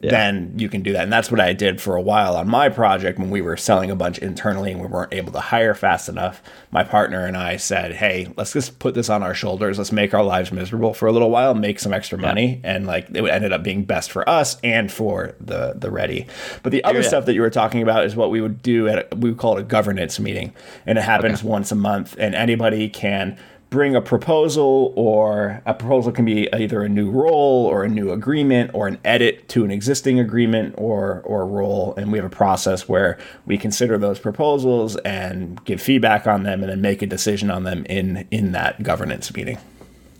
[0.03, 0.11] yeah.
[0.11, 1.03] then you can do that.
[1.03, 3.89] And that's what I did for a while on my project when we were selling
[3.89, 6.43] a bunch internally and we weren't able to hire fast enough.
[6.71, 9.77] My partner and I said, "Hey, let's just put this on our shoulders.
[9.77, 12.75] Let's make our lives miserable for a little while, make some extra money." Yeah.
[12.75, 16.27] And like it ended up being best for us and for the the ready.
[16.63, 17.07] But the other yeah.
[17.07, 19.57] stuff that you were talking about is what we would do at we would call
[19.57, 20.53] it a governance meeting,
[20.85, 21.47] and it happens okay.
[21.47, 23.37] once a month, and anybody can
[23.73, 28.11] bring a proposal, or a proposal can be either a new role or a new
[28.11, 31.95] agreement or an edit to an existing agreement or or role.
[31.97, 36.61] And we have a process where we consider those proposals and give feedback on them,
[36.61, 39.57] and then make a decision on them in in that governance meeting.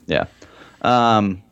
[0.07, 0.25] Yeah.
[0.81, 1.42] Um,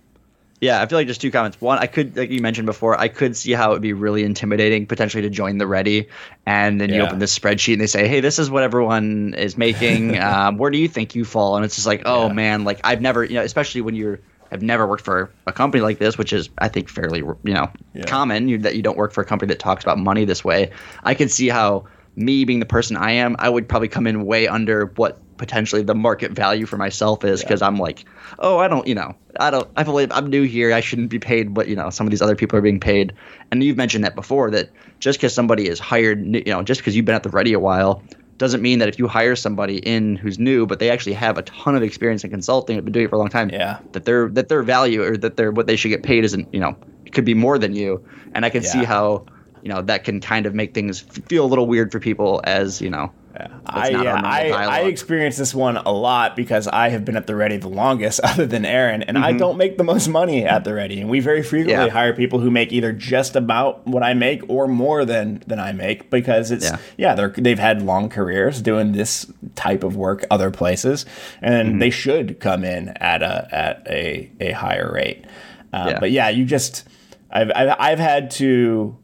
[0.62, 1.60] yeah, I feel like just two comments.
[1.60, 4.24] One, I could, like you mentioned before, I could see how it would be really
[4.24, 6.08] intimidating potentially to join the Ready,
[6.46, 6.98] and then yeah.
[6.98, 10.20] you open this spreadsheet and they say, "Hey, this is what everyone is making.
[10.22, 12.34] um, where do you think you fall?" And it's just like, "Oh yeah.
[12.34, 14.20] man, like I've never, you know, especially when you're."
[14.54, 17.72] I've never worked for a company like this, which is, I think, fairly, you know,
[17.94, 18.04] yeah.
[18.04, 20.72] common you, that you don't work for a company that talks about money this way.
[21.06, 21.86] I can see how
[22.18, 25.82] me being the person I am, I would probably come in way under what potentially
[25.82, 27.68] the market value for myself is because yeah.
[27.68, 28.06] I'm like,
[28.38, 30.72] oh, I don't, you know, I don't, I believe I'm new here.
[30.72, 33.14] I shouldn't be paid but you know, some of these other people are being paid.
[33.52, 36.96] And you've mentioned that before that just because somebody is hired, you know, just because
[36.96, 38.04] you've been at the ready a while
[38.38, 41.42] doesn't mean that if you hire somebody in who's new, but they actually have a
[41.42, 44.06] ton of experience in consulting, have been doing it for a long time, yeah, that
[44.06, 46.76] their that their value or that their what they should get paid isn't, you know,
[47.06, 48.04] it could be more than you.
[48.34, 48.70] And I can yeah.
[48.70, 49.26] see how,
[49.64, 52.80] you know, that can kind of make things feel a little weird for people as,
[52.80, 53.12] you know,
[53.50, 53.60] yeah.
[53.66, 57.36] I yeah, I, I experienced this one a lot because I have been at the
[57.36, 59.26] ready the longest, other than Aaron, and mm-hmm.
[59.26, 61.02] I don't make the most money at the ready.
[61.02, 61.92] And we very frequently yeah.
[61.92, 65.72] hire people who make either just about what I make or more than than I
[65.72, 70.26] make because it's yeah, yeah they're they've had long careers doing this type of work
[70.30, 71.06] other places,
[71.42, 71.80] and mm-hmm.
[71.80, 75.26] they should come in at a at a a higher rate.
[75.74, 76.00] Uh.
[76.00, 76.88] But yeah, you just
[77.32, 78.98] I've I've, I've had to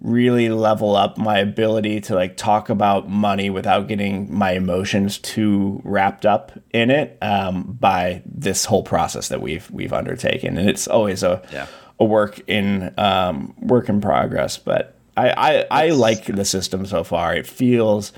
[0.00, 5.80] really level up my ability to like talk about money without getting my emotions too
[5.84, 10.58] wrapped up in it um, by this whole process that we've we've undertaken.
[10.58, 11.66] And it's always a yeah.
[11.98, 14.58] a work in um, work in progress.
[14.58, 17.34] But I, I, I like the system so far.
[17.34, 18.12] It feels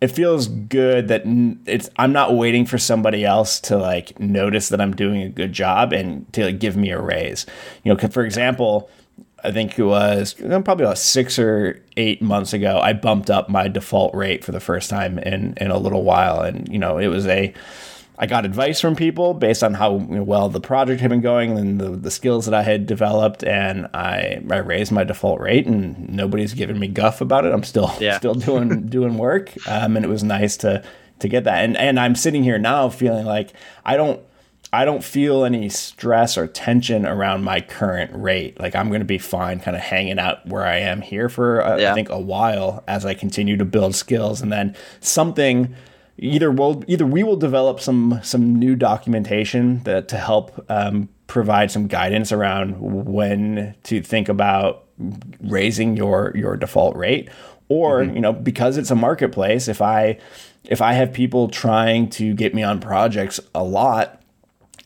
[0.00, 1.22] it feels good that
[1.66, 5.52] it's I'm not waiting for somebody else to like notice that I'm doing a good
[5.52, 7.46] job and to like, give me a raise.
[7.82, 8.90] You know for example
[9.44, 13.68] I think it was probably about six or eight months ago, I bumped up my
[13.68, 16.40] default rate for the first time in, in a little while.
[16.40, 17.52] And, you know, it was a,
[18.18, 21.78] I got advice from people based on how well the project had been going and
[21.78, 23.44] the, the skills that I had developed.
[23.44, 27.52] And I, I raised my default rate and nobody's given me guff about it.
[27.52, 28.16] I'm still, yeah.
[28.18, 29.52] still doing, doing work.
[29.68, 30.82] Um, and it was nice to,
[31.18, 31.64] to get that.
[31.64, 33.52] And, and I'm sitting here now feeling like
[33.84, 34.20] I don't,
[34.74, 38.58] I don't feel any stress or tension around my current rate.
[38.58, 41.62] Like I'm going to be fine kind of hanging out where I am here for
[41.62, 41.92] uh, yeah.
[41.92, 45.74] I think a while as I continue to build skills and then something
[46.18, 51.70] either we'll either we will develop some some new documentation that to help um, provide
[51.70, 54.84] some guidance around when to think about
[55.40, 57.28] raising your your default rate
[57.68, 58.14] or mm-hmm.
[58.14, 60.18] you know because it's a marketplace if I
[60.64, 64.20] if I have people trying to get me on projects a lot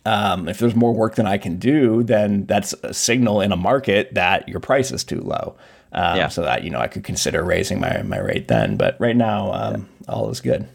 [0.08, 3.56] um, if there's more work than I can do, then that's a signal in a
[3.56, 5.54] market that your price is too low.
[5.92, 6.28] Um, yeah.
[6.28, 8.76] So that you know I could consider raising my my rate then.
[8.78, 10.14] But right now, um, yeah.
[10.14, 10.66] all is good.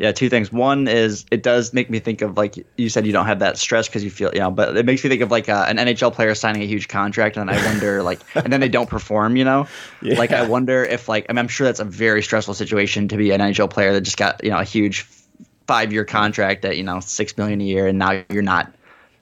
[0.00, 0.50] Yeah, two things.
[0.50, 3.56] One is it does make me think of like you said you don't have that
[3.56, 5.76] stress because you feel you know, but it makes me think of like uh, an
[5.76, 9.36] NHL player signing a huge contract and I wonder like and then they don't perform.
[9.36, 9.68] You know,
[10.02, 10.18] yeah.
[10.18, 13.16] like I wonder if like I mean, I'm sure that's a very stressful situation to
[13.16, 15.06] be an NHL player that just got you know a huge
[15.66, 18.72] five year contract at you know six million a year, and now you're not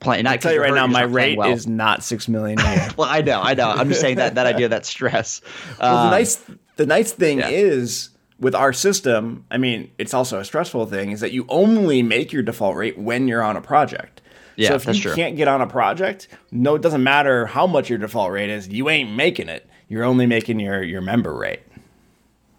[0.01, 0.27] playing.
[0.27, 1.51] I tell you right now, my rate well.
[1.51, 2.89] is not six million a year.
[2.97, 3.71] well, I know, I know.
[3.71, 5.41] I'm just saying that that idea, that stress.
[5.81, 6.45] Well, um, the nice
[6.77, 7.49] the nice thing yeah.
[7.49, 12.03] is with our system, I mean, it's also a stressful thing is that you only
[12.03, 14.21] make your default rate when you're on a project.
[14.57, 15.15] Yeah, so if that's you true.
[15.15, 18.69] can't get on a project, no, it doesn't matter how much your default rate is.
[18.69, 19.69] You ain't making it.
[19.89, 21.61] You're only making your your member rate.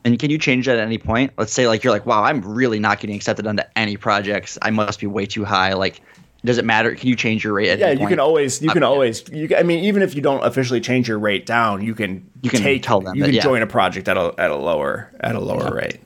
[0.05, 1.31] And can you change that at any point?
[1.37, 4.57] Let's say like you're like, wow, I'm really not getting accepted onto any projects.
[4.61, 5.73] I must be way too high.
[5.73, 6.01] Like,
[6.45, 6.93] does it matter?
[6.93, 8.09] Can you change your rate at Yeah, any you point?
[8.09, 8.87] can always you Uh, can yeah.
[8.89, 11.95] always you can, I mean even if you don't officially change your rate down, you
[11.95, 13.43] can You can take tell them you that, can yeah.
[13.43, 15.99] join a project at a at a lower at a lower rate.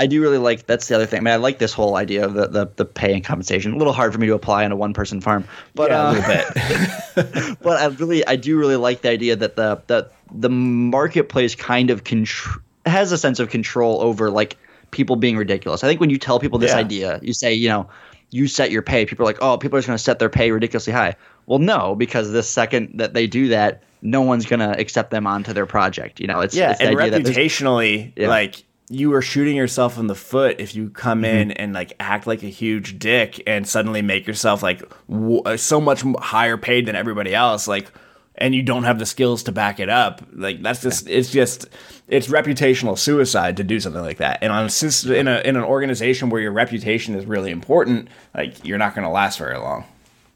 [0.00, 1.18] I do really like that's the other thing.
[1.18, 3.72] I mean, I like this whole idea of the, the, the pay and compensation.
[3.72, 6.12] A little hard for me to apply on a one person farm, but yeah, uh,
[6.12, 7.58] a little bit.
[7.62, 11.90] but I really I do really like the idea that the that the marketplace kind
[11.90, 14.56] of contr- has a sense of control over like
[14.90, 15.84] people being ridiculous.
[15.84, 16.78] I think when you tell people this Yeah.
[16.78, 17.88] idea, you say you know
[18.30, 19.06] you set your pay.
[19.06, 21.16] People are like, oh, people are just going to set their pay ridiculously high.
[21.46, 25.26] Well, no, because the second that they do that, no one's going to accept them
[25.26, 26.20] onto their project.
[26.20, 28.28] You know, it's yeah, it's and reputationally, Yeah.
[28.28, 31.36] like you are shooting yourself in the foot if you come Mm-hmm.
[31.38, 35.56] in and like act like a huge dick and suddenly make yourself like w- uh,
[35.56, 37.66] so much higher paid than everybody else.
[37.68, 37.90] Like,
[38.38, 40.22] and you don't have the skills to back it up.
[40.32, 41.68] Like that's just it's just
[42.06, 44.38] it's reputational suicide to do something like that.
[44.42, 48.64] And on a, in a in an organization where your reputation is really important, like
[48.64, 49.84] you're not going to last very long.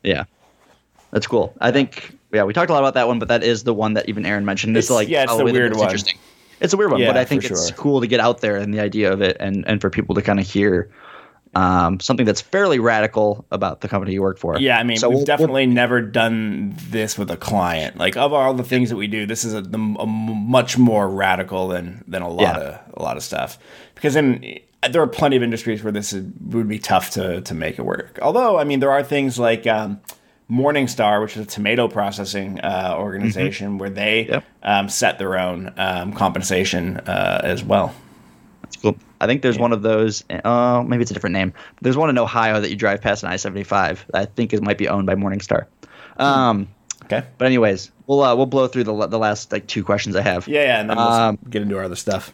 [0.03, 0.25] Yeah.
[1.13, 1.55] That's cool.
[1.61, 3.95] I think yeah, we talked a lot about that one, but that is the one
[3.95, 4.77] that even Aaron mentioned.
[4.77, 5.85] It's, It's- like yeah, it's oh, the weird one.
[5.85, 6.19] Interesting.
[6.61, 7.77] It's a weird one, Yeah, but I think it's sure.
[7.77, 10.23] cool to get out there and the idea of it, and and for people to
[10.23, 10.89] kind of hear
[11.55, 14.59] um, something that's fairly radical about the company you work for.
[14.59, 17.97] Yeah, I mean, So we've we'll- definitely never done this with a client.
[17.99, 21.09] Like of all the things that we do, this is a, the, a much more
[21.09, 22.59] radical than than a lot Yeah.
[22.59, 23.59] of a lot of stuff.
[23.95, 24.59] Because in
[24.91, 27.83] there are plenty of industries where this is, would be tough to to make it
[27.83, 28.19] work.
[28.23, 30.01] Although, I mean, there are things like um,
[30.51, 34.33] Morningstar, which is a tomato processing uh, organization, where they Mm-hmm.
[34.33, 34.45] Yep.
[34.65, 37.95] um, set their own um, compensation uh, as well.
[38.63, 38.97] That's cool.
[39.23, 40.25] I think there's one of those.
[40.29, 41.53] Uh, maybe it's a different name.
[41.81, 44.01] There's one in Ohio that you drive past an I-75.
[44.13, 45.67] I think it might be owned by Morningstar.
[46.19, 46.69] Um,
[47.05, 47.23] Okay.
[47.39, 50.47] but anyways, we'll uh, we'll blow through the the last like two questions I have.
[50.49, 52.33] Yeah, yeah, and then we'll Um, get into our other stuff.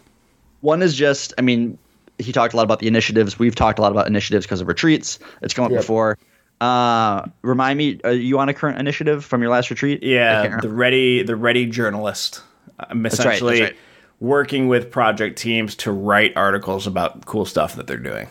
[0.60, 1.78] One is just, I mean,
[2.18, 3.38] he talked a lot about the initiatives.
[3.38, 5.18] We've talked a lot about initiatives because of retreats.
[5.42, 5.80] It's come up Yep.
[5.80, 6.18] before.
[6.60, 10.02] Uh, remind me, are you on a current initiative from your last retreat?
[10.02, 12.40] Yeah, the ready the ready journalist.
[12.78, 13.76] I'm right, that's essentially right.
[14.20, 18.28] Working with project teams to write articles about cool stuff that they're doing.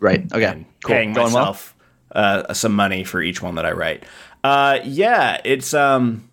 [0.00, 0.30] right.
[0.32, 0.66] Okay.
[0.84, 0.94] Cool.
[0.96, 1.44] paying Going well?
[1.44, 1.74] myself
[2.12, 4.04] uh, some money for each one that I write.
[4.44, 6.28] Uh, yeah, it's um,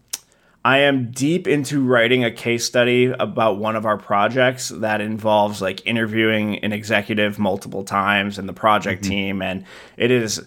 [0.66, 5.62] I am deep into writing a case study about one of our projects that involves
[5.62, 9.10] like interviewing an executive multiple times and the project Mm-hmm.
[9.12, 9.64] team, and
[9.96, 10.46] it is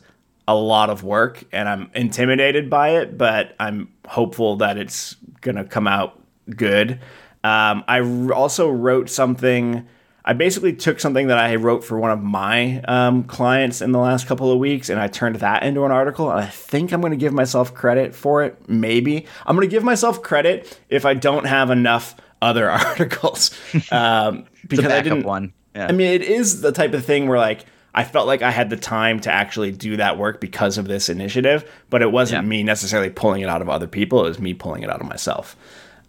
[0.48, 5.64] a lot of work, and I'm intimidated by it, but I'm hopeful that it's gonna
[5.64, 6.98] come out good.
[7.44, 9.86] Um, I r- also wrote something.
[10.24, 13.98] I basically took something that I wrote for one of my um, clients in the
[13.98, 16.30] last couple of weeks, and I turned that into an article.
[16.30, 18.68] And I think I'm going to give myself credit for it.
[18.68, 23.50] Maybe I'm going to give myself credit if I don't have enough other articles
[23.90, 25.24] um, because I didn't.
[25.24, 25.52] one.
[25.74, 25.86] Yeah.
[25.88, 28.70] I mean, it is the type of thing where like I felt like I had
[28.70, 32.48] the time to actually do that work because of this initiative, but it wasn't Yeah.
[32.48, 34.24] me necessarily pulling it out of other people.
[34.24, 35.56] It was me pulling it out of myself.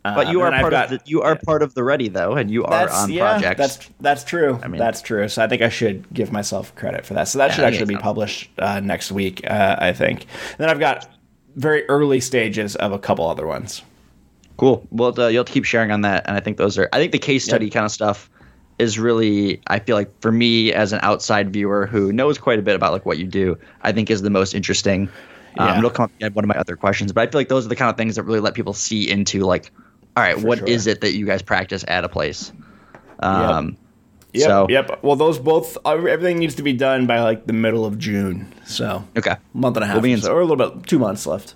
[0.03, 2.33] But you Um, are part got- of the, you are part of the ready though,
[2.33, 3.57] and you are on projects.
[3.57, 4.59] That's that's true.
[4.67, 5.27] mean- that's true.
[5.29, 7.27] So I think I should give myself credit for that.
[7.29, 9.41] So that Yeah, should actually be published uh, next week.
[9.49, 10.25] Uh, I think.
[10.57, 11.07] then I've got
[11.55, 13.81] very early stages of a couple other ones.
[14.57, 14.85] Cool.
[14.91, 16.87] Well, uh, you'll keep sharing on that, and I think those are.
[16.93, 18.29] I think the case study kind of stuff
[18.79, 19.61] is really.
[19.67, 22.91] I feel like for me as an outside viewer who knows quite a bit about
[22.91, 25.09] like what you do, I think is the most interesting.
[25.55, 25.71] Yeah.
[25.71, 27.65] Um, it'll come up in one of my other questions, but I feel like those
[27.65, 29.71] are the kind of things that really let people see into like,
[30.15, 30.93] all right, what is sure.
[30.93, 32.52] it that you guys practice at a place?
[33.19, 33.78] Um,
[34.34, 34.47] Yep.
[34.47, 35.04] So Yep.
[35.04, 38.52] Well, those both everything needs to be done by like the middle of June.
[38.65, 41.28] So okay, month and a half, We'll or, so, or a little bit, two months
[41.28, 41.54] left.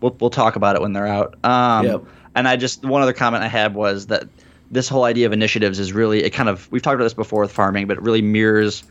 [0.00, 1.36] we'll we'll talk about it when they're out.
[1.44, 2.04] Um, Yep.
[2.36, 4.28] And I just one other comment I had was that
[4.70, 7.40] this whole idea of initiatives is really it kind of we've talked about this before
[7.42, 8.84] with farming, but it really mirrors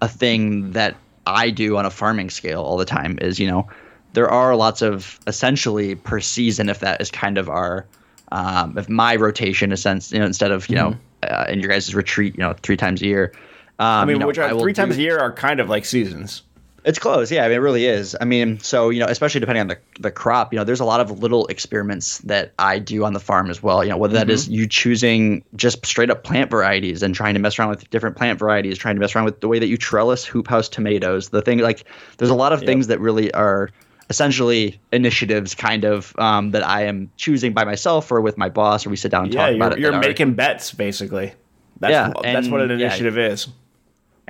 [0.00, 3.18] a thing that I do on a farming scale all the time.
[3.20, 3.68] Is you know
[4.12, 7.86] there are lots of essentially per season if that is kind of our
[8.32, 11.68] um, if my rotation is sense you know instead of you know uh, in your
[11.68, 13.32] guys' retreat you know three times a year.
[13.78, 15.68] Um, I mean, you know, which are three times do- a year are kind of
[15.68, 16.42] like seasons.
[16.84, 17.44] it's close, yeah.
[17.44, 18.14] I mean, it really is.
[18.20, 20.84] I mean, so you know, especially depending on the the crop, you know, there's a
[20.84, 23.82] lot of little experiments that I do on the farm as well.
[23.82, 27.40] You know, whether that is you choosing just straight up plant varieties and trying to
[27.40, 29.76] mess around with different plant varieties, trying to mess around with the way that you
[29.78, 31.30] trellis hoop house tomatoes.
[31.30, 31.84] The thing, like,
[32.18, 33.70] there's a lot of things that really are
[34.10, 38.84] essentially initiatives, kind of um, that I am choosing by myself or with my boss,
[38.86, 39.78] or we sit down and Yeah, talk about it.
[39.78, 41.32] you're making bets basically.
[41.78, 43.28] That's, yeah, that's what an initiative yeah.
[43.28, 43.48] is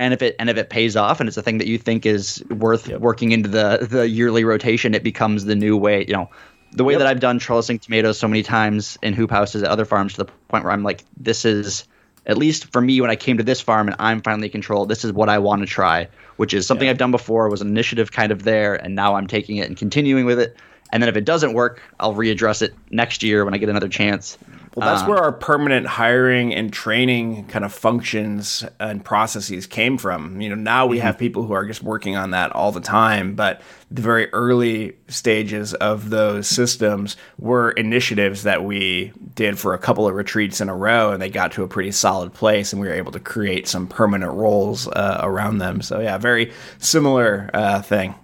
[0.01, 2.07] and if it and if it pays off and it's a thing that you think
[2.07, 3.01] is worth yep.
[3.01, 6.03] working into the the yearly rotation, it becomes the new way.
[6.07, 6.29] You know,
[6.71, 6.99] the way yep.
[6.99, 10.23] that I've done trellising tomatoes so many times in hoop houses at other farms to
[10.23, 11.85] the point where I'm like, this is
[12.25, 14.89] at least for me when I came to this farm and I'm finally controlled.
[14.89, 16.07] This is what I want to try,
[16.41, 16.89] which is something yeah.
[16.91, 17.47] I've done before.
[17.49, 20.57] Was an initiative kind of there, and now I'm taking it and continuing with it.
[20.91, 23.87] And then if it doesn't work, I'll readdress it next year when I get another
[23.87, 24.39] chance.
[24.75, 29.97] Well, that's um, where our permanent hiring and training kind of functions and processes came
[29.97, 30.39] from.
[30.39, 31.07] You know, now we mm-hmm.
[31.07, 34.95] have people who are just working on that all the time, but the very early
[35.09, 40.69] stages of those systems were initiatives that we did for a couple of retreats in
[40.69, 43.19] a row, and they got to a pretty solid place, and we were able to
[43.19, 45.81] create some permanent roles uh, around them.
[45.81, 48.15] So, yeah, very similar uh, thing.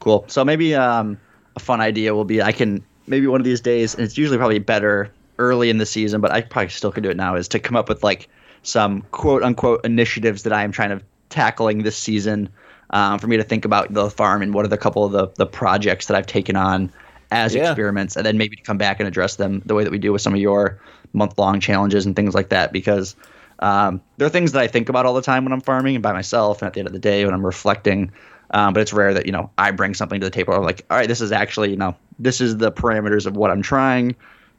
[0.00, 0.24] Cool.
[0.26, 1.16] So maybe um,
[1.54, 4.36] a fun idea will be I can maybe one of these days, and it's usually
[4.36, 7.48] probably better early in the season, but I probably still could do it now, is
[7.48, 8.28] to come up with like
[8.62, 12.48] some quote unquote initiatives that I am trying to tackling this season
[12.90, 15.28] um, for me to think about the farm and what are the couple of the,
[15.36, 16.92] the projects that I've taken on
[17.30, 17.70] as yeah.
[17.70, 20.12] experiments, and then maybe to come back and address them the way that we do
[20.12, 20.80] with some of your
[21.12, 22.72] month long challenges and things like that.
[22.72, 23.16] Because
[23.58, 26.02] um, there are things that I think about all the time when I'm farming and
[26.02, 28.12] by myself, and at the end of the day when I'm reflecting.
[28.50, 30.54] Um, but it's rare that you know I bring something to the table.
[30.54, 33.50] I'm like, all right, this is actually you know this is the parameters of what
[33.50, 34.14] I'm trying.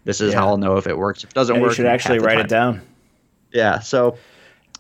[0.06, 0.40] This is yeah.
[0.40, 1.24] how I'll know if it works.
[1.24, 2.82] If it doesn't work, you should actually write it down.
[3.52, 3.80] Yeah.
[3.80, 4.18] So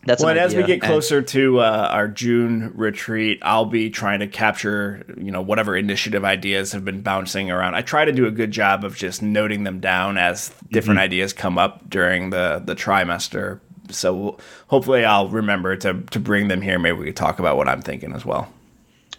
[0.05, 4.19] that's well, as we get closer and, to uh, our June retreat, I'll be trying
[4.19, 7.73] to capture, you know, whatever initiative ideas have been bouncing around.
[7.73, 11.05] I try to do a good job of just noting them down as different mm-hmm.
[11.05, 13.59] ideas come up during the the trimester.
[13.89, 16.77] So we'll, hopefully, I'll remember to to bring them here.
[16.77, 18.47] Maybe we could talk about what I'm thinking as well.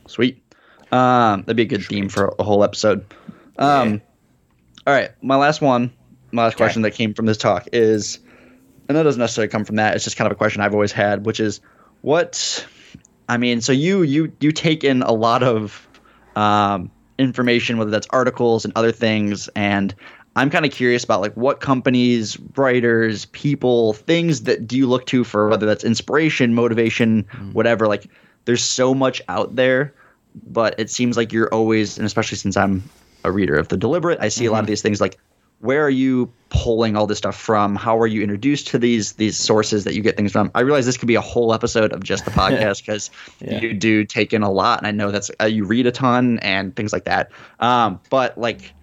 [0.06, 0.40] Sweet.
[0.92, 1.96] Um, that'd be a good Sweet.
[1.96, 3.04] theme for a whole episode.
[3.58, 3.98] Um, yeah.
[4.86, 5.92] All right, my last one,
[6.30, 6.58] my last okay.
[6.58, 8.20] question that came from this talk is,
[8.88, 9.96] and that doesn't necessarily come from that.
[9.96, 11.60] It's just kind of a question I've always had, which is,
[12.02, 12.64] what?
[13.28, 15.88] I mean, so you you you take in a lot of
[16.36, 19.92] um, information, whether that's articles and other things, and
[20.36, 25.06] I'm kind of curious about like what companies, writers, people, things that do you look
[25.06, 27.52] to for whether that's inspiration, motivation, mm.
[27.54, 27.88] whatever.
[27.88, 28.06] Like,
[28.44, 29.94] there's so much out there,
[30.46, 32.84] but it seems like you're always, and especially since I'm
[33.26, 34.18] a reader of the deliberate.
[34.20, 34.48] I see mm-hmm.
[34.48, 34.70] a lot of mm-hmm.
[34.70, 35.18] these things like
[35.60, 37.76] where are you pulling all this stuff from?
[37.76, 40.50] How are you introduced to these these sources that you get things from?
[40.54, 43.10] I realize this could be a whole episode of just the podcast because
[43.40, 43.60] yeah.
[43.60, 46.38] you do take in a lot, and I know that's uh, you read a ton
[46.40, 47.30] and things like that.
[47.60, 48.74] Um, but like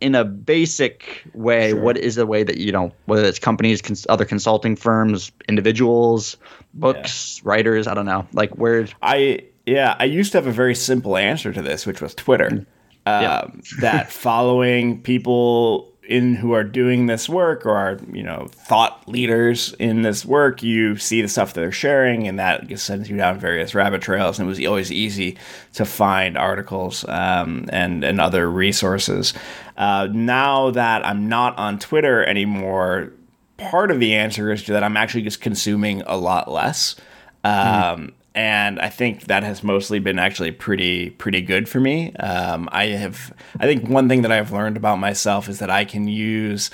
[0.00, 1.80] in a basic way, sure.
[1.80, 6.36] what is the way that you know whether it's companies, cons- other consulting firms, individuals,
[6.74, 7.48] books, yeah.
[7.48, 7.86] writers?
[7.86, 8.26] I don't know.
[8.32, 12.00] Like where I yeah, I used to have a very simple answer to this, which
[12.00, 12.66] was Twitter.
[13.06, 18.48] Mm um, that following people in who are doing this work or are you know
[18.52, 23.10] thought leaders in this work you see the stuff that they're sharing and that sends
[23.10, 24.38] you down various rabbit trails.
[24.38, 25.36] And it was always easy
[25.74, 29.34] to find articles um, and and other resources.
[29.76, 33.12] Uh, now that i'm not on twitter anymore
[33.58, 36.96] part of the answer is that i'm actually just consuming a lot less.
[37.44, 38.02] Mm-hmm.
[38.02, 42.14] um, and I think that has mostly been actually pretty pretty good for me.
[42.16, 45.86] Um, I have I think one thing that I've learned about myself is that I
[45.86, 46.70] can use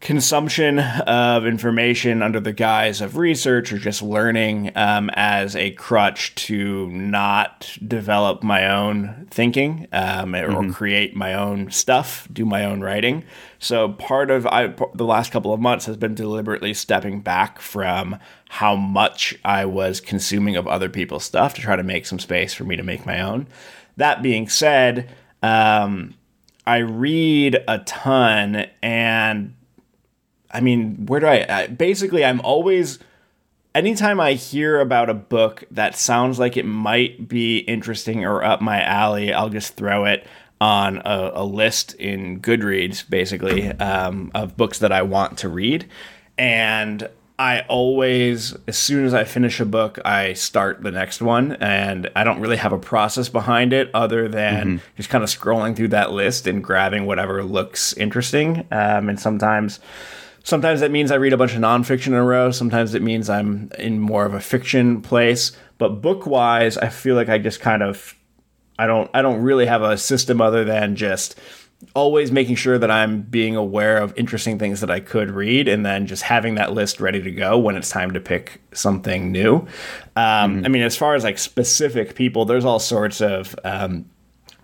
[0.00, 6.34] consumption of information under the guise of research or just learning um, as a crutch
[6.34, 10.70] to not develop my own thinking um, or mm-hmm.
[10.70, 13.24] create my own stuff, do my own writing.
[13.58, 18.18] So part of I, the last couple of months has been deliberately stepping back from
[18.50, 22.52] how much I was consuming of other people's stuff to try to make some space
[22.52, 23.48] for me to make my own.
[23.96, 25.10] That being said,
[25.42, 26.14] um,
[26.66, 29.55] I read a ton and
[30.50, 32.98] I mean, where do I, I basically I'm always
[33.76, 38.60] anytime I hear about a book that sounds like it might be interesting or up
[38.60, 40.26] my alley, I'll just throw it
[40.60, 45.86] on a, a list in Goodreads, basically, um, of books that I want to read.
[46.38, 47.06] And
[47.38, 52.10] I always, as soon as I finish a book, I start the next one, and
[52.16, 54.86] I don't really have a process behind it other than mm-hmm.
[54.96, 58.66] just kind of scrolling through that list and grabbing whatever looks interesting.
[58.70, 59.80] Um, and sometimes
[60.46, 62.52] Sometimes that means I read a bunch of nonfiction in a row.
[62.52, 65.50] Sometimes it means I'm in more of a fiction place.
[65.76, 68.14] But book wise, I feel like I just kind of
[68.78, 71.36] I don't I don't really have a system other than just
[71.96, 75.84] always making sure that I'm being aware of interesting things that I could read and
[75.84, 79.56] then just having that list ready to go when it's time to pick something new.
[79.56, 79.66] Um,
[80.14, 80.64] mm-hmm.
[80.64, 84.08] I mean, as far as like specific people, there's all sorts of um,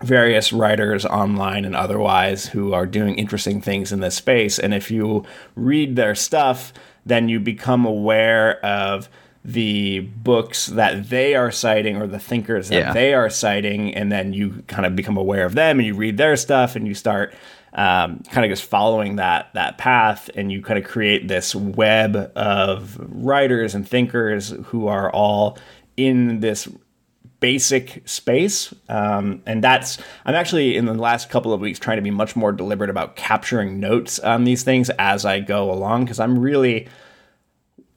[0.03, 4.59] various writers online and otherwise who are doing interesting things in this space.
[4.59, 5.23] And if you
[5.55, 6.73] read their stuff,
[7.05, 9.09] then you become aware of
[9.45, 12.93] the books that they are citing or the thinkers that Yeah.
[12.93, 16.17] they are citing, and then you kind of become aware of them and you read
[16.17, 17.33] their stuff and you start
[17.75, 22.31] um, kind of just following that that path, and you kind of create this web
[22.35, 25.57] of writers and thinkers who are all
[25.97, 26.67] in this
[27.43, 28.73] basic space.
[28.87, 32.37] Um, and that's, I'm actually in the last couple of weeks trying to be much
[32.37, 36.87] more deliberate about capturing notes on these things as I go along because I'm really,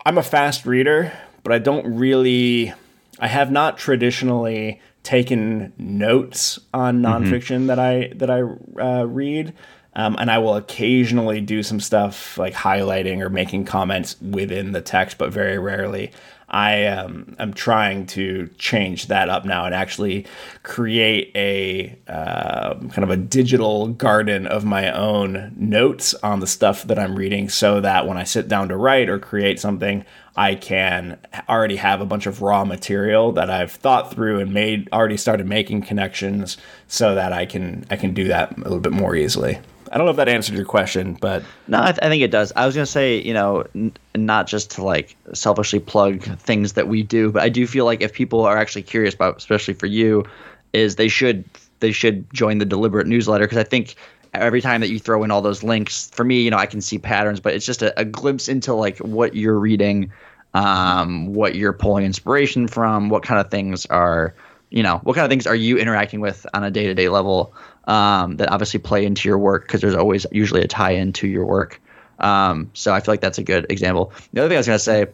[0.04, 1.12] I'm a fast reader,
[1.44, 2.74] but I don't really,
[3.20, 8.40] I have not traditionally taken notes on nonfiction that I that I
[8.82, 9.54] uh, read,
[9.94, 14.80] um, and I will occasionally do some stuff like highlighting or making comments within the
[14.80, 16.10] text, but very rarely.
[16.48, 20.26] I um, am trying to change that up now and actually
[20.62, 26.84] create a uh, kind of a digital garden of my own notes on the stuff
[26.84, 30.04] that I'm reading, so that when I sit down to write or create something,
[30.36, 31.18] I can
[31.48, 35.46] already have a bunch of raw material that I've thought through and made already started
[35.46, 39.58] making connections so that I can I can do that a little bit more easily.
[39.92, 42.30] I don't know if that answered your question, but No, I, th- I think it
[42.30, 42.52] does.
[42.56, 46.88] I was gonna say, you know, n- not just to like selfishly plug things that
[46.88, 49.86] we do, but I do feel like if people are actually curious about, especially for
[49.86, 50.24] you,
[50.72, 51.44] is they should
[51.80, 53.96] they should join the deliberate newsletter because I think
[54.34, 56.80] every time that you throw in all those links, for me, you know, I can
[56.80, 60.12] see patterns, but it's just a, a glimpse into like what you're reading,
[60.54, 64.34] um, what you're pulling inspiration from, what kind of things are,
[64.70, 67.08] you know, what kind of things are you interacting with on a day to day
[67.08, 67.54] level
[67.86, 71.28] um, that obviously play into your work because there's always usually a tie in to
[71.28, 71.80] your work.
[72.18, 74.12] Um, so I feel like that's a good example.
[74.32, 75.06] The other thing I was going to say,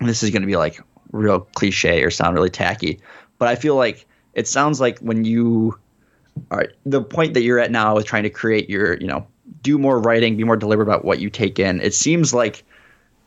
[0.00, 0.80] this is going to be like
[1.12, 3.00] real cliche or sound really tacky,
[3.38, 5.78] but I feel like it sounds like when you
[6.50, 9.26] are the point that you're at now with trying to create your, you know,
[9.62, 11.80] do more writing, be more deliberate about what you take in.
[11.80, 12.64] It seems like,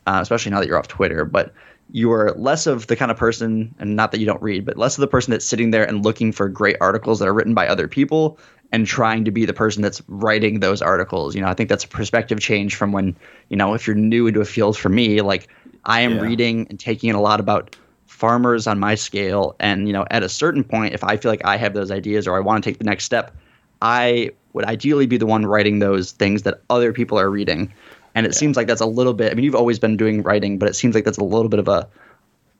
[0.06, 1.52] uh, especially now that you're off Twitter, but
[1.92, 4.96] you're less of the kind of person, and not that you don't read, but less
[4.96, 7.66] of the person that's sitting there and looking for great articles that are written by
[7.66, 8.38] other people
[8.72, 11.34] and trying to be the person that's writing those articles.
[11.34, 13.16] You know, I think that's a perspective change from when,
[13.48, 15.48] you know, if you're new into a field for me, like
[15.84, 16.22] I am Yeah.
[16.22, 17.74] reading and taking in a lot about
[18.06, 19.56] farmers on my scale.
[19.58, 22.28] And, you know, at a certain point, if I feel like I have those ideas
[22.28, 23.34] or I want to take the next step,
[23.82, 27.72] I would ideally be the one writing those things that other people are reading.
[28.14, 30.58] And it seems like that's a little bit, I mean, you've always been doing writing,
[30.58, 31.88] but it seems like that's a little bit of a,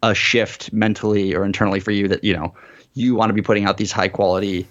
[0.02, 2.54] a shift mentally or internally for you that, you know,
[2.94, 4.66] you want to be putting out these high quality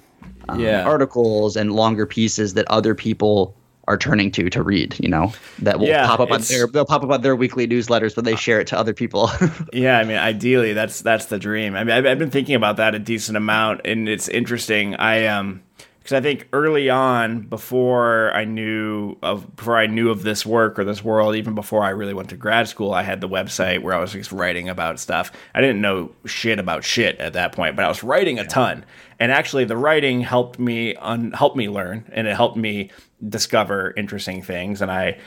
[0.48, 0.84] um, Yeah.
[0.84, 3.56] articles and longer pieces that other people
[3.88, 6.86] are turning to to read, you know, that will Yeah, pop up on their they'll
[6.86, 9.32] pop up on their weekly newsletters, but they share it to other people.
[9.74, 11.76] Yeah, I mean, ideally, that's that's the dream.
[11.76, 14.96] I mean, I've, I've been thinking about that a decent amount, and it's interesting.
[14.96, 15.64] I um,
[16.00, 20.78] because I think early on, before I knew of before I knew of this work
[20.78, 23.82] or this world, even before I really went to grad school, I had the website
[23.82, 25.32] where I was just writing about stuff.
[25.56, 28.86] I didn't know shit about shit at that point, but I was writing a ton,
[29.20, 32.92] and actually, the writing helped me un- helped me learn, and it helped me
[33.28, 35.20] discover interesting things, and I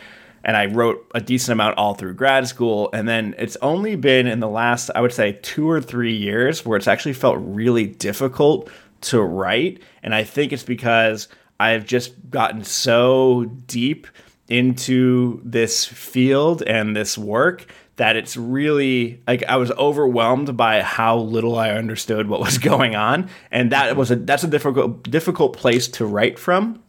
[0.45, 2.91] and I wrote a decent amount all through grad school.
[2.93, 6.67] And then it's only been in the last, I would say, two or three years
[6.67, 8.69] where it's actually felt really difficult
[9.03, 9.83] to write.
[10.03, 11.29] And I think it's because
[11.61, 14.07] I've just gotten so deep
[14.49, 17.67] into this field and this work
[18.03, 22.95] that it's really like I was overwhelmed by how little I understood what was going
[22.95, 26.83] on and that was a that's a difficult difficult place to write from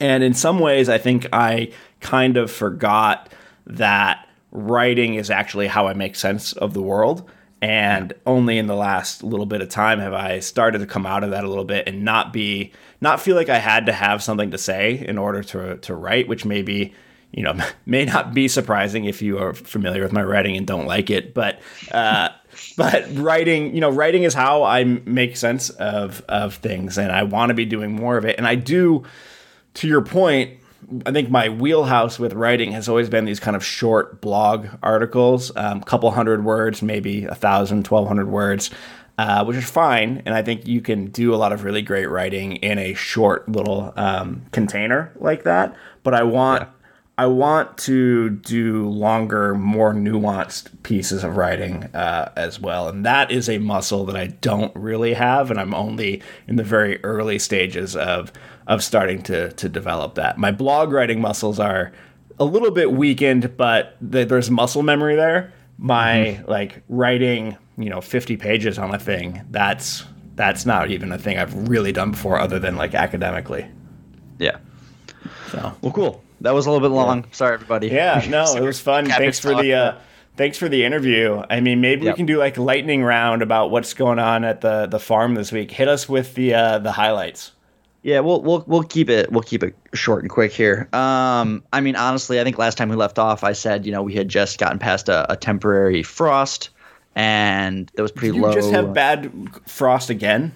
[0.00, 3.32] and in some ways, I think I kind of forgot
[3.66, 7.28] that writing is actually how I make sense of the world.
[7.62, 11.24] And only in the last little bit of time have I started to come out
[11.24, 14.22] of that a little bit and not be, not feel like I had to have
[14.22, 16.92] something to say in order to, to write, which maybe,
[17.34, 17.56] you know,
[17.86, 21.34] may not be surprising if you are familiar with my writing and don't like it.
[21.34, 21.60] But,
[21.90, 22.30] uh,
[22.76, 26.98] but writing, you know, writing is how I make sense of, of things.
[26.98, 28.38] And I want to be doing more of it.
[28.38, 29.04] And I do,
[29.74, 30.60] to your point,
[31.06, 35.50] I think my wheelhouse with writing has always been these kind of short blog articles,
[35.50, 38.70] a um, couple hundred words, maybe a thousand, twelve hundred words,
[39.18, 40.22] uh, which is fine.
[40.26, 43.48] And I think you can do a lot of really great writing in a short
[43.48, 45.74] little um, container like that.
[46.02, 46.68] But I want.
[47.16, 53.30] I want to do longer, more nuanced pieces of writing uh, as well, and that
[53.30, 57.38] is a muscle that I don't really have, and I'm only in the very early
[57.38, 58.32] stages of
[58.66, 60.38] of starting to to develop that.
[60.38, 61.92] My blog writing muscles are
[62.40, 65.52] a little bit weakened, but th- there's muscle memory there.
[65.78, 70.04] My like writing, you know, 50 pages on a thing, that's
[70.34, 73.66] that's not even a thing I've really done before, other than like academically.
[74.40, 74.58] yeah.
[75.50, 76.23] So Well, cool.
[76.44, 77.26] That was a little bit long.
[77.32, 77.88] Sorry, everybody.
[77.88, 79.06] Yeah, no, it was fun.
[79.06, 79.98] Thanks for the uh,
[80.36, 81.42] thanks for the interview.
[81.50, 82.14] I mean, maybe Yep.
[82.14, 85.50] we can do like lightning round about what's going on at the the farm this
[85.52, 85.70] week.
[85.70, 87.52] Hit us with the uh, the highlights.
[88.02, 90.88] Yeah, we'll we'll we'll keep it we'll keep it short and quick here.
[90.92, 94.02] Um, I mean, honestly, I think last time we left off, I said you know
[94.02, 96.68] we had just gotten past a, a temporary frost,
[97.14, 98.52] and that was pretty You low.
[98.52, 99.32] just have bad
[99.66, 100.52] frost again.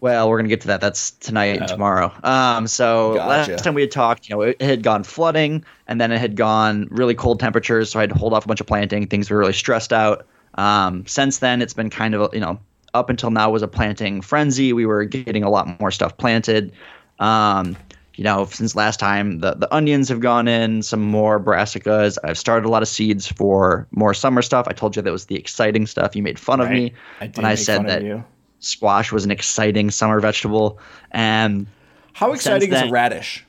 [0.00, 0.80] Well, we're gonna get to that.
[0.80, 2.12] That's tonight and tomorrow.
[2.22, 3.14] Um, so.
[3.14, 3.52] Gotcha.
[3.52, 6.36] last time we had talked, you know, it had gone flooding, and then it had
[6.36, 9.06] gone really cold temperatures, so I had to hold off a bunch of planting.
[9.06, 10.26] Things were really stressed out.
[10.54, 12.60] Um, since then, it's been kind of you know
[12.94, 14.72] up until now was a planting frenzy.
[14.72, 16.72] We were getting a lot more stuff planted.
[17.18, 17.76] Um,
[18.14, 22.18] you know, since last time, the the onions have gone in, some more brassicas.
[22.24, 24.66] I've started a lot of seeds for more summer stuff.
[24.68, 26.16] I told you that was the exciting stuff.
[26.16, 28.24] You made fun of me I did when I said fun of that you.
[28.60, 30.78] Squash was an exciting summer vegetable
[31.10, 31.66] and
[32.12, 33.44] How exciting is then- a radish?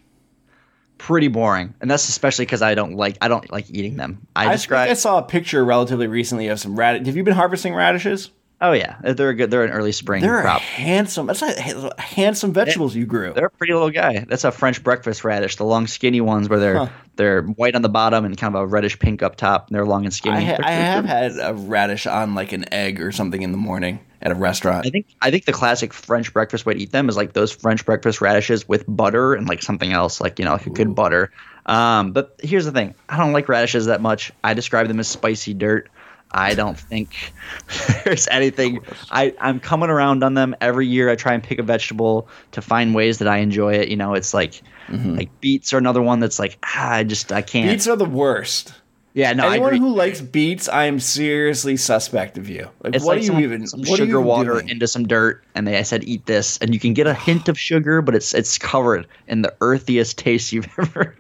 [0.98, 1.74] pretty boring.
[1.80, 4.28] And that's especially because I don't like I don't like eating them.
[4.36, 7.08] I, I think describe I saw a picture relatively recently of some radish.
[7.08, 8.32] Have you been harvesting radishes?
[8.62, 9.52] Oh yeah, they're a good.
[9.52, 10.62] They're an early spring They're crop.
[10.62, 11.28] handsome.
[11.28, 13.34] That's not handsome vegetables you grew.
[13.34, 14.26] They're a pretty little guy.
[14.28, 16.88] That's a French breakfast radish, the long skinny ones where they're Huh.
[17.16, 19.68] they're white on the bottom and kind of a reddish pink up top.
[19.68, 20.38] And they're long and skinny.
[20.38, 23.58] I, ha- I have had a radish on like an egg or something in the
[23.58, 24.86] morning at a restaurant.
[24.86, 27.52] I think I think the classic French breakfast way to eat them is like those
[27.52, 30.94] French breakfast radishes with butter and like something else, like you know, like a good
[30.96, 31.32] butter.
[31.66, 34.32] Um, but here's the thing: I don't like radishes that much.
[34.44, 35.90] I describe them as spicy dirt.
[36.32, 37.32] I don't think
[38.06, 38.80] there's anything.
[39.12, 41.10] I I'm coming around on them every year.
[41.10, 43.90] I try and pick a vegetable to find ways that I enjoy it.
[43.90, 47.42] You know, it's like like beets are another one that's like ah, I just I
[47.42, 47.70] can't.
[47.70, 48.74] Beets are the worst.
[49.14, 52.70] yeah, no, I Anyone who likes beets, I am seriously suspect of you.
[52.84, 53.66] Like, It's what like are you even?
[53.68, 54.70] some what are sugar you water doing?
[54.70, 57.50] into some dirt, and they I said eat this, and you can get a hint
[57.50, 61.16] of sugar, but it's it's covered in the earthiest taste you've ever.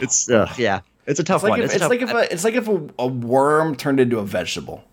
[0.00, 1.60] It's uh, yeah, it's a tough It's like one.
[1.60, 4.24] if, It's, it's like if a, it's like if a, a worm turned into a
[4.24, 4.84] vegetable,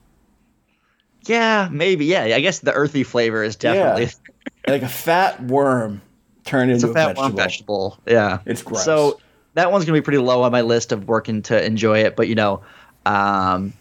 [1.26, 2.24] yeah, maybe yeah.
[2.24, 4.12] I guess the earthy flavor is definitely
[4.68, 6.02] like a fat worm
[6.46, 7.38] turned it's into a fat vegetable.
[7.38, 8.00] vegetable.
[8.08, 8.84] Yeah, It's gross.
[8.84, 9.20] So
[9.54, 12.28] that one's gonna be pretty low on my list of working to enjoy it, but
[12.28, 12.62] you know,
[13.06, 13.74] um,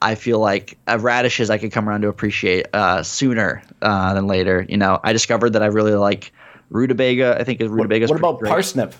[0.00, 4.26] I feel like uh, radishes I could come around to appreciate uh, sooner uh, than
[4.26, 4.66] later.
[4.68, 6.32] You know, I discovered that I really like
[6.70, 7.36] rutabaga.
[7.38, 8.06] I think is rutabaga.
[8.06, 8.94] What about parsnip?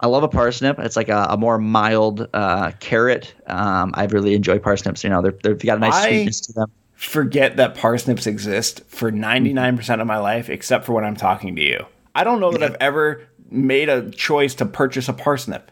[0.00, 0.78] I love a parsnip.
[0.78, 3.34] It's like a, a more mild uh, carrot.
[3.46, 5.04] Um, I really enjoy parsnips.
[5.04, 6.70] You know, they're, they've got a nice I- sweetness to them.
[6.94, 11.16] Forget that parsnips exist for ninety nine percent of my life, except for when I'm
[11.16, 11.86] talking to you.
[12.14, 15.70] I don't know that I've ever made a choice to purchase a parsnip.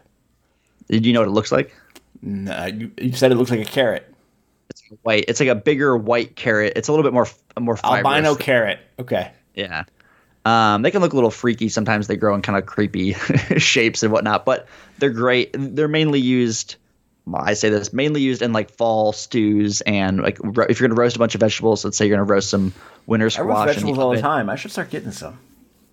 [0.88, 1.76] Do you know what it looks like?
[2.22, 4.10] Nah, you, you said it looks like a carrot.
[4.70, 5.26] It's white.
[5.28, 6.72] It's like a bigger white carrot.
[6.76, 8.06] It's a little bit more f- more fibrous.
[8.06, 8.78] Albino carrot.
[8.98, 9.30] Okay.
[9.54, 9.84] Yeah.
[10.48, 12.06] Um, they can look a little freaky sometimes.
[12.06, 13.12] They grow in kind of creepy
[13.58, 14.66] shapes and whatnot, but
[14.98, 15.50] they're great.
[15.52, 16.76] They're mainly used.
[17.26, 20.88] well, I say this mainly used in like fall stews and like ro- if you're
[20.88, 21.84] gonna roast a bunch of vegetables.
[21.84, 22.72] Let's say you're gonna roast some
[23.06, 23.44] winter squash.
[23.44, 24.48] I roast in vegetables all the time.
[24.48, 25.38] I should start getting some.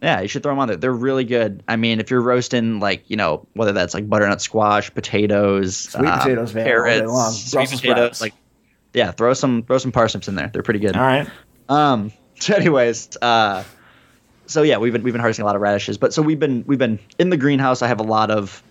[0.01, 0.78] Yeah, you should throw them on there.
[0.78, 1.64] They're really good.
[1.68, 6.06] I mean, if you're roasting like you know whether that's like butternut squash, potatoes, Sweet
[6.08, 7.32] um, potatoes, man, carrots, long.
[7.32, 8.22] sweet Brussels potatoes, sprouts.
[8.22, 8.34] like
[8.93, 10.49] yeah, throw some throw some parsnips in there.
[10.53, 10.95] They're pretty good.
[10.95, 11.28] All right.
[11.68, 12.12] Um.
[12.38, 13.64] So, anyways, uh,
[14.48, 16.64] so yeah, we've been we've been harvesting a lot of radishes, but so we've been
[16.68, 17.82] we've been in the greenhouse.
[17.82, 18.64] I have a lot of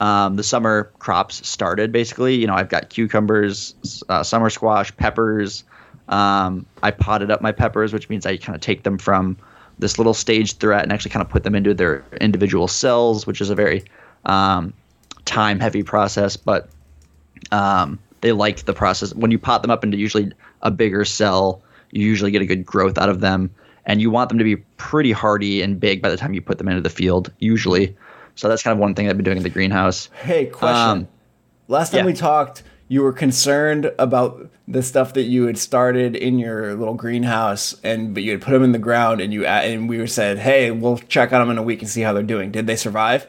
[0.00, 1.92] um, the summer crops started.
[1.92, 3.74] Basically, you know, I've got cucumbers,
[4.08, 5.64] uh, summer squash, peppers.
[6.08, 9.36] Um, I potted up my peppers, which means I kind of take them from
[9.78, 13.40] this little stage they're and actually kind of put them into their individual cells, which
[13.40, 13.84] is a very
[14.24, 14.72] um,
[15.24, 16.68] time heavy process, but
[17.50, 19.14] um, they like the process.
[19.14, 22.64] When you pot them up into usually a bigger cell, you usually get a good
[22.64, 23.50] growth out of them,
[23.86, 26.58] and you want them to be pretty hardy and big by the time you put
[26.58, 27.96] them into the field, usually.
[28.34, 30.08] So that's kind of one thing I've been doing in the greenhouse.
[30.22, 30.98] Hey, question.
[30.98, 31.08] Um,
[31.68, 32.06] Last time yeah.
[32.06, 36.94] we talked, you were concerned about the stuff that you had started in your little
[36.94, 40.06] greenhouse, and but you had put them in the ground, and you and we were
[40.06, 42.66] said, "Hey, we'll check on them in a week and see how they're doing." Did
[42.66, 43.26] they survive?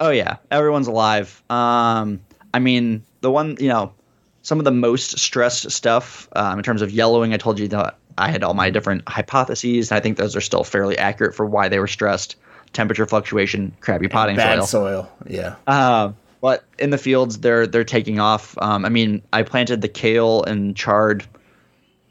[0.00, 1.42] Oh yeah, everyone's alive.
[1.48, 2.20] Um,
[2.52, 3.94] I mean, the one you know,
[4.42, 7.32] some of the most stressed stuff um, in terms of yellowing.
[7.32, 10.40] I told you that I had all my different hypotheses, and I think those are
[10.40, 12.36] still fairly accurate for why they were stressed.
[12.72, 14.66] Temperature fluctuation, crappy potting Bad soil.
[14.66, 15.12] soil.
[15.26, 15.56] Yeah.
[15.66, 18.56] Uh, but in the fields, they're they're taking off.
[18.58, 21.24] Um, I mean, I planted the kale and chard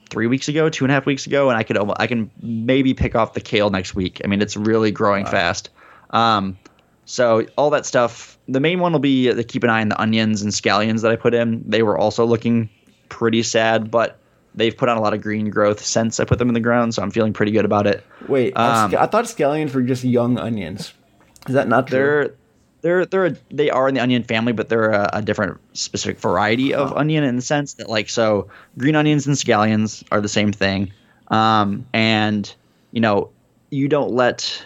[0.09, 2.29] three weeks ago, two and a half weeks ago, and I could almost, I can
[2.41, 4.21] maybe pick off the kale next week.
[4.23, 5.69] I mean, it's really growing fast.
[6.11, 6.57] Um,
[7.05, 8.37] so all that stuff.
[8.47, 11.11] The main one will be to keep an eye on the onions and scallions that
[11.11, 11.63] I put in.
[11.67, 12.69] They were also looking
[13.09, 14.19] pretty sad, but
[14.55, 16.93] they've put on a lot of green growth since I put them in the ground,
[16.93, 18.05] so I'm feeling pretty good about it.
[18.27, 20.93] Wait, Um, I thought scallions were just young onions.
[21.47, 21.97] Is that not true?
[21.97, 22.33] They're
[22.81, 26.19] they're they're a, they are in the onion family, but they're a, a different specific
[26.19, 30.29] variety of onion in the sense that like so green onions and scallions are the
[30.29, 30.91] same thing,
[31.29, 32.53] um, and
[32.91, 33.29] you know
[33.69, 34.63] you don't let.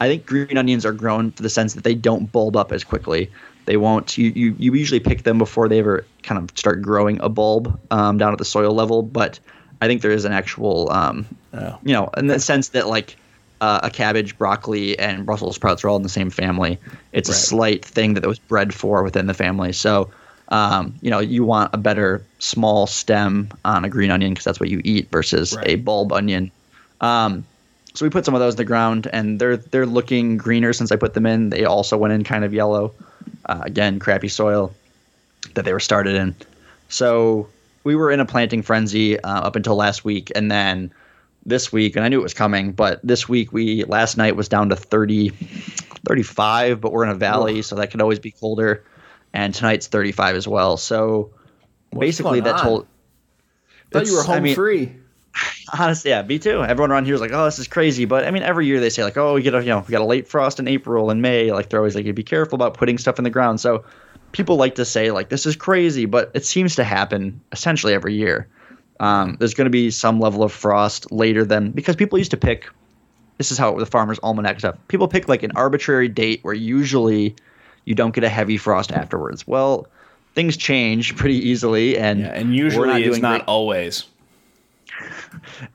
[0.00, 2.84] I think green onions are grown for the sense that they don't bulb up as
[2.84, 3.30] quickly.
[3.66, 4.16] They won't.
[4.16, 7.78] You you, you usually pick them before they ever kind of start growing a bulb
[7.90, 9.38] um, down at the soil level, but
[9.80, 11.78] I think there is an actual, um, oh.
[11.82, 13.16] you know, in the sense that like
[13.60, 16.78] uh, a cabbage, broccoli, and Brussels sprouts are all in the same family.
[17.12, 17.36] It's right.
[17.36, 19.72] a slight thing that was bred for within the family.
[19.72, 20.10] So,
[20.48, 24.60] um, you know, you want a better small stem on a green onion because that's
[24.60, 25.68] what you eat versus right.
[25.68, 26.50] a bulb onion.
[27.00, 27.44] Um,
[27.94, 30.92] so we put some of those in the ground, and they're they're looking greener since
[30.92, 31.48] I put them in.
[31.48, 32.92] They also went in kind of yellow.
[33.44, 34.74] Uh, again, crappy soil
[35.54, 36.34] that they were started in.
[36.88, 37.48] So
[37.84, 40.92] we were in a planting frenzy uh, up until last week, and then
[41.44, 44.48] this week, and I knew it was coming, but this week we last night was
[44.48, 48.84] down to 30, 35, but we're in a valley, so that could always be colder.
[49.32, 50.76] And tonight's 35 as well.
[50.76, 51.30] So
[51.90, 52.86] What's basically, that told.
[53.92, 54.96] I thought you were home I mean, free.
[55.78, 56.62] Honestly, yeah, me too.
[56.62, 58.90] Everyone around here is like, "Oh, this is crazy," but I mean, every year they
[58.90, 61.10] say like, "Oh, we get a you know we got a late frost in April
[61.10, 63.60] and May." Like they're always like, you "Be careful about putting stuff in the ground."
[63.60, 63.84] So
[64.32, 68.14] people like to say like, "This is crazy," but it seems to happen essentially every
[68.14, 68.48] year.
[69.00, 72.36] Um, there's going to be some level of frost later than because people used to
[72.36, 72.68] pick.
[73.38, 74.76] This is how the farmer's almanac stuff.
[74.88, 77.36] People pick like an arbitrary date where usually
[77.84, 79.46] you don't get a heavy frost afterwards.
[79.46, 79.86] Well,
[80.34, 83.48] things change pretty easily, and yeah, and usually not it's not great.
[83.48, 84.04] always.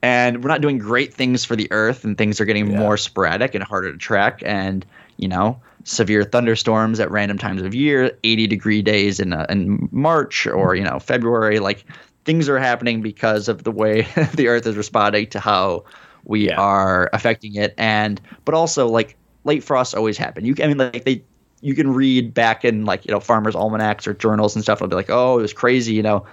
[0.02, 2.80] And we're not doing great things for the earth, and things are getting yeah.
[2.80, 4.42] more sporadic and harder to track.
[4.46, 4.86] And
[5.18, 9.88] you know, severe thunderstorms at random times of year, 80 degree days in uh, in
[9.92, 11.86] March or you know February, like
[12.26, 14.02] things are happening because of the way
[14.36, 15.84] the earth is responding to how
[16.24, 16.60] we yeah.
[16.60, 21.04] are affecting it and but also like late frosts always happen you i mean like
[21.04, 21.24] they
[21.62, 24.88] you can read back in like you know farmers almanacs or journals and stuff it'll
[24.88, 26.26] be like oh it was crazy you know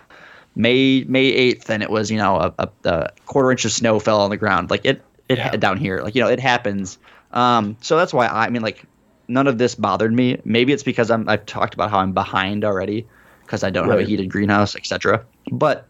[0.58, 3.98] may may 8th and it was you know a, a, a quarter inch of snow
[3.98, 5.56] fell on the ground like it it yeah.
[5.56, 6.98] down here like you know it happens
[7.32, 8.84] um so that's why i, I mean like
[9.28, 12.64] none of this bothered me maybe it's because i'm i've talked about how i'm behind
[12.64, 13.06] already
[13.48, 13.98] because I don't right.
[13.98, 15.24] have a heated greenhouse, etc.
[15.50, 15.88] But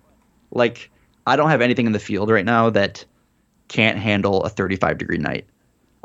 [0.52, 0.90] like
[1.26, 3.04] I don't have anything in the field right now that
[3.66, 5.44] can't handle a 35 degree night.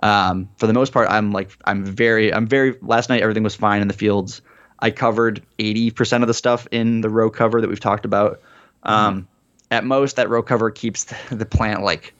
[0.01, 2.75] Um, for the most part, I'm like I'm very I'm very.
[2.81, 4.41] Last night everything was fine in the fields.
[4.79, 8.41] I covered 80% of the stuff in the row cover that we've talked about.
[8.83, 9.27] Um.
[9.71, 12.13] At most, that row cover keeps the plant like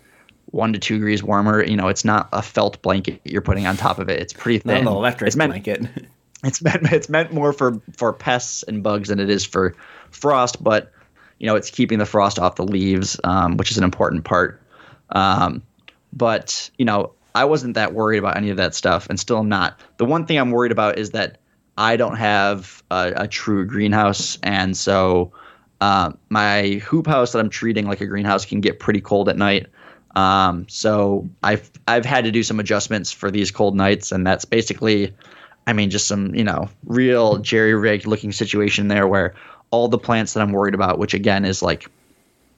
[0.46, 1.64] one to two degrees warmer.
[1.64, 4.20] You know, it's not a felt blanket you're putting on top of it.
[4.20, 4.84] It's pretty thin.
[4.84, 5.88] Not an electric it's meant, blanket.
[6.44, 9.76] it's meant it's meant more for for pests and bugs than it is for
[10.12, 10.92] frost, but
[11.40, 14.62] you know it's keeping the frost off the leaves, um, which is an important part.
[15.10, 15.64] Um,
[16.12, 19.50] but you know I wasn't that worried about any of that stuff, and still am
[19.50, 19.80] not.
[19.98, 21.40] The one thing I'm worried about is that
[21.78, 25.32] I don't have a, a true greenhouse, and so
[25.84, 29.36] uh, my hoop house that I'm treating like a greenhouse can get pretty cold at
[29.36, 29.68] night.
[30.16, 34.46] Um, so I've I've had to do some adjustments for these cold nights, and that's
[34.46, 35.14] basically
[35.68, 39.34] I mean, just some, you know, real jerry rigged looking situation there where
[39.72, 41.90] all the plants that I'm worried about, which again is like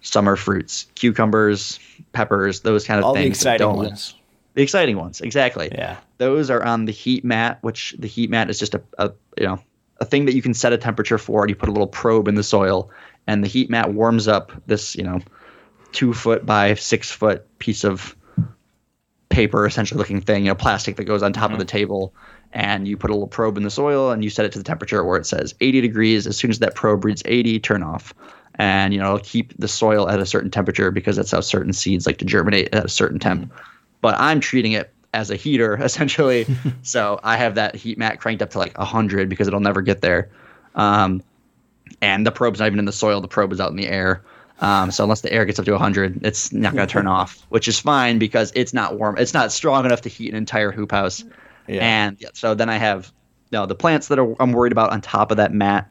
[0.01, 1.79] summer fruits, cucumbers,
[2.13, 3.39] peppers, those kind of all things.
[3.39, 4.15] The exciting ones.
[4.53, 5.69] The exciting ones, exactly.
[5.71, 5.97] Yeah.
[6.19, 9.47] Those are on the heat mat, which the heat mat is just a, a you
[9.47, 9.59] know
[9.99, 12.27] a thing that you can set a temperature for, and you put a little probe
[12.27, 12.89] in the soil,
[13.27, 15.19] and the heat mat warms up this you know
[15.91, 18.15] two foot by six foot piece of
[19.29, 21.53] paper, essentially looking thing, you know, plastic that goes on top mm-hmm.
[21.53, 22.13] of the table
[22.53, 24.63] and you put a little probe in the soil and you set it to the
[24.63, 26.25] temperature where it says 80 degrees.
[26.25, 28.13] As soon as that probe reads 80, turn off.
[28.55, 31.73] And you know, it'll keep the soil at a certain temperature because that's how certain
[31.73, 33.45] seeds like to germinate at a certain temp.
[33.45, 33.57] Mm-hmm.
[33.99, 36.47] But I'm treating it as a heater essentially.
[36.81, 40.01] so I have that heat mat cranked up to like 100 because it'll never get
[40.01, 40.29] there.
[40.75, 41.21] Um,
[42.01, 44.23] and the probe's not even in the soil, the probe is out in the air.
[44.61, 47.45] Um, so unless the air gets up to 100, it's not going to turn off,
[47.49, 49.17] which is fine because it's not warm.
[49.17, 51.23] It's not strong enough to heat an entire hoop house.
[51.67, 51.81] Yeah.
[51.81, 53.11] And yeah, so then I have
[53.51, 55.89] you know, the plants that are, I'm worried about on top of that mat.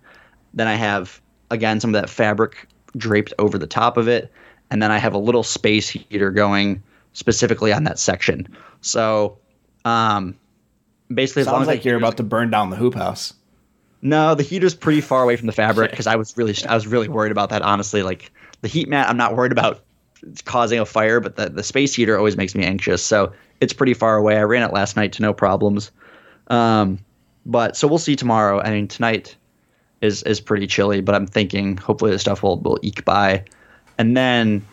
[0.54, 1.20] Then I have
[1.50, 4.32] again some of that fabric draped over the top of it,
[4.70, 6.82] and then I have a little space heater going
[7.12, 8.48] specifically on that section.
[8.80, 9.38] So,
[9.84, 10.36] um,
[11.12, 13.34] basically, sounds like you're about to burn down the hoop house.
[14.04, 16.86] No, the heater's pretty far away from the fabric because I was really I was
[16.86, 17.62] really worried about that.
[17.62, 18.30] Honestly, like
[18.60, 19.82] the heat mat, I'm not worried about
[20.44, 23.02] causing a fire, but the, the space heater always makes me anxious.
[23.02, 23.32] So
[23.62, 24.36] it's pretty far away.
[24.36, 25.90] I ran it last night to no problems.
[26.48, 26.98] Um,
[27.46, 28.60] but so we'll see tomorrow.
[28.60, 29.36] I mean, tonight
[30.02, 33.42] is is pretty chilly, but I'm thinking hopefully the stuff will will eke by,
[33.96, 34.66] and then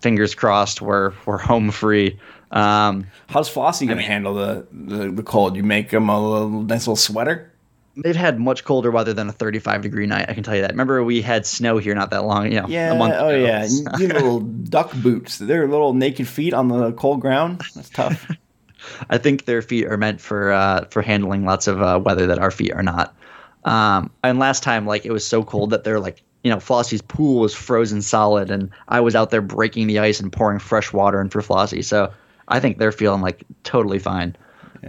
[0.00, 2.18] fingers crossed we're we're home free.
[2.50, 5.56] Um, How's Flossie gonna handle the, the the cold?
[5.56, 7.50] You make him a little, nice little sweater.
[7.96, 10.26] They've had much colder weather than a 35 degree night.
[10.28, 10.70] I can tell you that.
[10.72, 12.50] Remember, we had snow here not that long.
[12.52, 12.92] You know, Yeah.
[12.92, 13.44] a month oh ago.
[13.44, 13.66] yeah.
[13.98, 15.38] You know, little duck boots.
[15.38, 17.62] They're little naked feet on the cold ground.
[17.74, 18.30] That's tough.
[19.10, 22.38] I think their feet are meant for uh, for handling lots of uh, weather that
[22.38, 23.16] our feet are not.
[23.64, 27.02] Um, and last time, like it was so cold that they're like, you know, Flossie's
[27.02, 30.92] pool was frozen solid, and I was out there breaking the ice and pouring fresh
[30.92, 31.82] water in for Flossie.
[31.84, 32.12] So
[32.46, 34.36] I think they're feeling like totally fine.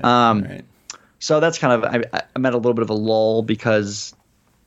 [0.04, 0.66] Um, Right.
[1.20, 4.16] So that's kind of I, I'm at a little bit of a lull because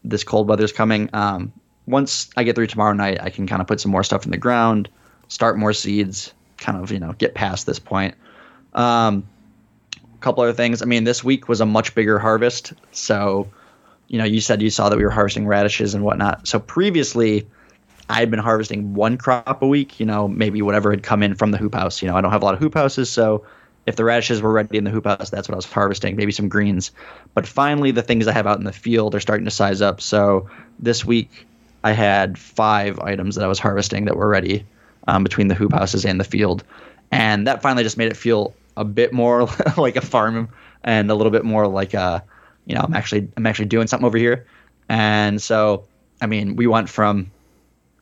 [0.05, 1.11] this cold weather's coming.
[1.13, 1.53] Um,
[1.87, 4.31] once I get through tomorrow night, I can kind of put some more stuff in
[4.31, 4.89] the ground,
[5.29, 8.15] start more seeds, kind of you know get past this point.
[8.75, 9.27] Um,
[9.97, 10.83] a couple other things.
[10.83, 13.49] I mean, this week was a much bigger harvest, so
[14.09, 16.47] you know you said you saw that we were harvesting radishes and whatnot.
[16.47, 17.47] So previously,
[18.09, 20.01] I had been harvesting one crop a week.
[20.01, 22.03] You know, maybe whatever had come in from the hoop house.
[22.03, 23.45] You know, I don't have a lot of hoop houses, so
[23.87, 26.17] if the radishes were ready in the hoop house, that's what I was harvesting.
[26.17, 26.91] Maybe some greens.
[27.35, 30.01] But finally, the things I have out in the field are starting to size up.
[30.01, 31.47] So this week,
[31.83, 34.67] I had five items that I was harvesting that were ready
[35.09, 36.63] um, between the hoop houses and the field,
[37.11, 40.49] and that finally just made it feel a bit more like a farm
[40.85, 42.23] and a little bit more like a,
[42.67, 44.47] you know, I'm actually I'm actually doing something over here.
[44.89, 45.85] And so,
[46.21, 47.31] I mean, we went from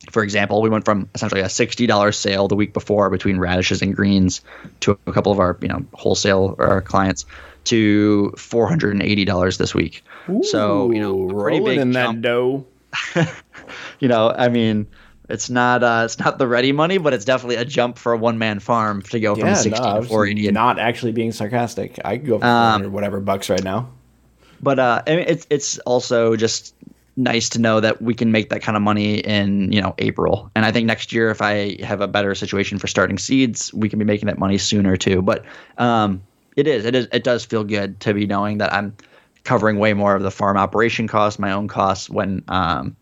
[0.09, 3.81] for example, we went from essentially a sixty dollars sale the week before between radishes
[3.81, 4.41] and greens
[4.81, 7.25] to a couple of our you know wholesale our clients
[7.65, 10.03] to four hundred and eighty dollars this week.
[10.43, 12.21] so you know, Ooh, pretty big in jump.
[12.21, 12.65] that dough.
[13.99, 14.87] You know, I mean,
[15.27, 18.17] it's not uh, it's not the ready money, but it's definitely a jump for a
[18.17, 20.49] one man farm to go from Yeah, sixty no, to four eighty.
[20.51, 21.99] not actually being sarcastic.
[22.05, 23.89] I could go for Um, whatever bucks right now.
[24.61, 26.73] but uh, I mean, it's it's also just
[27.19, 30.49] nice to know that we can make that kind of money in you know April.
[30.55, 33.89] And I think next year, if I have a better situation for starting seeds, we
[33.89, 35.21] can be making that money sooner too.
[35.21, 35.45] But
[35.77, 36.21] um,
[36.55, 38.95] it is it is it does feel good to be knowing that I'm
[39.43, 42.95] covering way more of the farm operation costs, my own costs when um,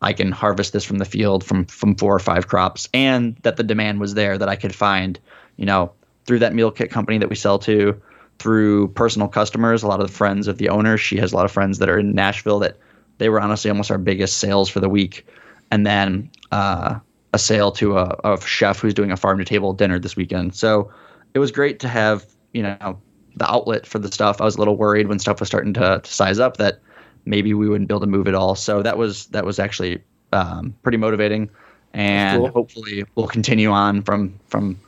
[0.00, 3.56] I can harvest this from the field from from four or five crops, and that
[3.56, 5.18] the demand was there that I could find,
[5.56, 5.92] you know,
[6.26, 8.00] through that meal kit company that we sell to,
[8.40, 10.96] through personal customers, a lot of the friends of the owner.
[10.96, 12.76] She has a lot of friends that are in Nashville that
[13.22, 15.26] they were honestly almost our biggest sales for the week,
[15.70, 16.98] and then uh,
[17.32, 20.54] a sale to a, a chef who's doing a farm to table dinner this weekend.
[20.54, 20.92] So
[21.34, 23.00] it was great to have you know
[23.36, 24.40] the outlet for the stuff.
[24.40, 26.80] I was a little worried when stuff was starting to, to size up that
[27.24, 28.54] maybe we wouldn't be able to move it all.
[28.54, 30.02] So that was that was actually
[30.32, 31.48] um, pretty motivating,
[31.92, 32.50] and Cool.
[32.50, 34.80] hopefully we'll continue on from from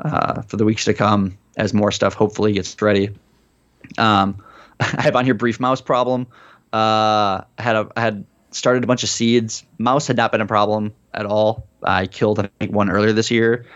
[0.00, 3.10] uh, for the weeks to come as more stuff hopefully gets ready.
[3.98, 4.42] Um,
[4.80, 6.26] I have on here brief mouse problem.
[6.72, 9.64] Uh, I had a I had started a bunch of seeds.
[9.78, 11.66] Mouse had not been a problem at all.
[11.82, 13.66] I killed I think one earlier this year,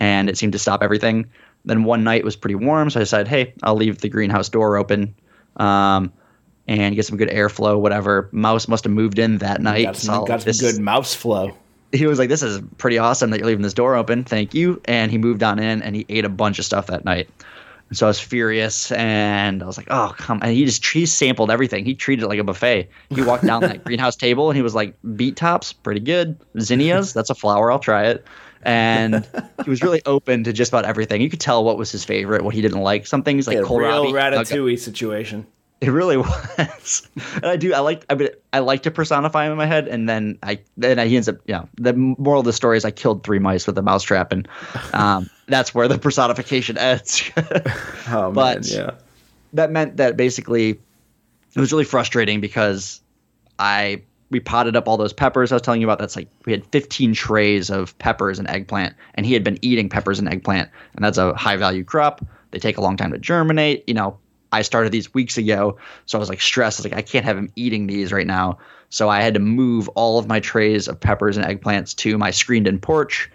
[0.00, 1.30] and it seemed to stop everything.
[1.64, 4.76] Then one night was pretty warm, so I decided, hey, I'll leave the greenhouse door
[4.76, 5.14] open,
[5.56, 6.12] um,
[6.68, 7.78] and get some good airflow.
[7.78, 8.28] Whatever.
[8.32, 9.84] Mouse must have moved in that night.
[9.84, 11.56] Got so got some this- good mouse flow.
[11.92, 14.24] he was like, "This is pretty awesome that you're leaving this door open.
[14.24, 17.04] Thank you." And he moved on in, and he ate a bunch of stuff that
[17.04, 17.28] night.
[17.90, 21.04] And so I was furious, and I was like, "Oh, come!" And he just he
[21.06, 21.84] sampled everything.
[21.84, 22.88] He treated it like a buffet.
[23.10, 26.36] He walked down that greenhouse table, and he was like, "Beet tops, pretty good.
[26.58, 27.70] Zinnias, that's a flower.
[27.70, 28.24] I'll try it."
[28.62, 29.26] And
[29.62, 31.20] he was really open to just about everything.
[31.20, 33.06] You could tell what was his favorite, what he didn't like.
[33.06, 34.12] Some things like Yeah, real kohlrabi.
[34.12, 35.46] ratatouille situation.
[35.84, 37.74] It really was, and I do.
[37.74, 38.04] I like.
[38.08, 41.06] I mean, I like to personify him in my head, and then I then I,
[41.06, 41.36] he ends up.
[41.46, 44.32] You know, the moral of the story is I killed three mice with a mousetrap,
[44.32, 44.48] and
[44.92, 47.30] um, that's where the personification ends.
[48.08, 48.90] Oh But- man, yeah.
[49.54, 53.00] that meant that basically it was really frustrating because
[53.58, 55.98] I we potted up all those peppers I was telling you about.
[55.98, 59.88] That's like we had 15 trays of peppers and eggplant, and he had been eating
[59.88, 62.24] peppers and eggplant, and that's a high value crop.
[62.50, 63.84] They take a long time to germinate.
[63.88, 64.18] You know,
[64.54, 65.76] I started these weeks ago,
[66.06, 66.78] so I was like stressed.
[66.78, 68.58] I was like, I can't have him eating these right now.
[68.88, 72.30] So I had to move all of my trays of peppers and eggplants to my
[72.30, 73.28] screened-in porch,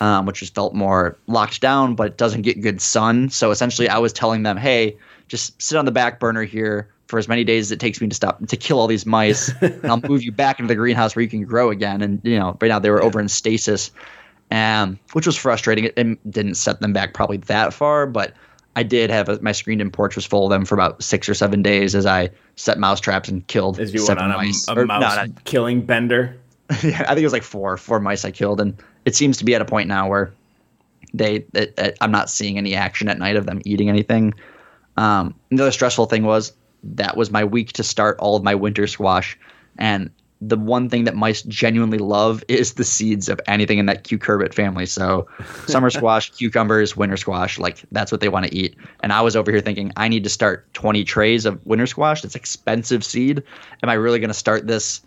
[0.00, 3.30] um, which just felt more locked down, but it doesn't get good sun.
[3.30, 4.96] So essentially, I was telling them, hey,
[5.28, 8.08] just sit on the back burner here for as many days as it takes me
[8.08, 11.14] to stop to kill all these mice, and I'll move you back into the greenhouse
[11.14, 12.02] where you can grow again.
[12.02, 13.92] And you know, right now they were over in stasis,
[14.50, 15.84] um, which was frustrating.
[15.84, 18.34] It, it didn't set them back probably that far, but
[18.76, 21.34] I did have a, my screened-in porch was full of them for about six or
[21.34, 24.66] seven days as I set mouse traps and killed As you went seven on mice.
[24.68, 26.36] a Or, mouse no, not- killing bender.
[26.82, 29.44] yeah, I think it was like four, four mice I killed, and it seems to
[29.44, 30.32] be at a point now where
[31.12, 34.34] they, it, it- I'm not seeing any action at night of them eating anything.
[34.96, 36.52] Um, the other stressful thing was
[36.84, 39.38] that was my week to start all of my winter squash,
[39.78, 40.10] and
[40.48, 44.52] the one thing that mice genuinely love is the seeds of anything in that cucurbit
[44.52, 44.86] family.
[44.86, 45.26] So,
[45.66, 48.76] summer squash, cucumbers, winter squash, like that's what they want to eat.
[49.00, 52.22] And I was over here thinking, I need to start 20 trays of winter squash.
[52.22, 53.42] That's expensive seed.
[53.82, 55.00] Am I really going to start this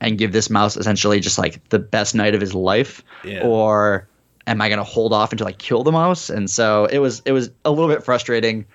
[0.00, 3.02] and give this mouse essentially just like the best night of his life?
[3.24, 3.46] Yeah.
[3.46, 4.08] Or
[4.46, 6.28] am I going to hold off until I kill the mouse?
[6.28, 8.66] And so it was, it was a little bit frustrating.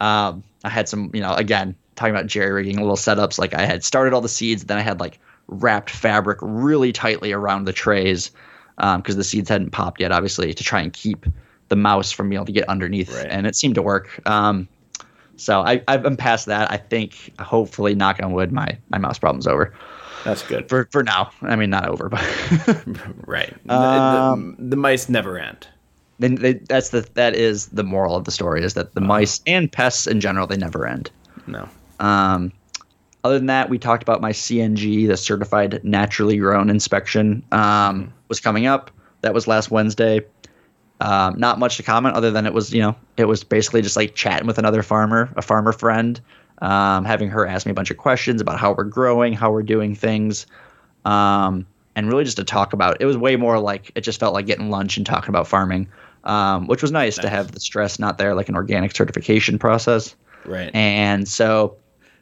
[0.00, 3.38] Um, I had some, you know, again, talking about jerry rigging little setups.
[3.38, 5.18] Like I had started all the seeds, then I had like
[5.48, 8.30] wrapped fabric really tightly around the trays
[8.76, 11.24] because um, the seeds hadn't popped yet, obviously, to try and keep
[11.68, 13.14] the mouse from being able to get underneath.
[13.14, 13.26] Right.
[13.30, 14.20] And it seemed to work.
[14.28, 14.68] Um,
[15.36, 16.70] so I, I've been past that.
[16.70, 19.74] I think, hopefully, knock on wood, my my mouse problem's over
[20.24, 20.68] That's good.
[20.68, 21.30] for for now.
[21.42, 22.22] I mean, not over, but
[23.26, 23.54] right.
[23.66, 25.66] The- Um, the, the mice never end.
[26.18, 29.40] then they, that's the that is the moral of the story is that the mice
[29.46, 31.10] and pests in general they never end.
[31.46, 31.68] No.
[32.00, 32.50] Um,
[33.26, 38.38] other than that, we talked about my CNG, the certified naturally grown inspection, um, was
[38.38, 38.92] coming up.
[39.22, 40.20] That was last Wednesday.
[41.00, 43.96] Um, not much to comment other than it was, you know, it was basically just
[43.96, 46.20] like chatting with another farmer, a farmer friend,
[46.62, 49.64] um, having her ask me a bunch of questions about how we're growing, how we're
[49.64, 50.46] doing things,
[51.04, 51.66] um,
[51.96, 52.96] and really just to talk about.
[53.00, 55.88] It was way more like it just felt like getting lunch and talking about farming,
[56.22, 60.14] um, which was nice, to have the stress not there, like an organic certification process.
[60.46, 60.70] Right.
[60.72, 61.76] And so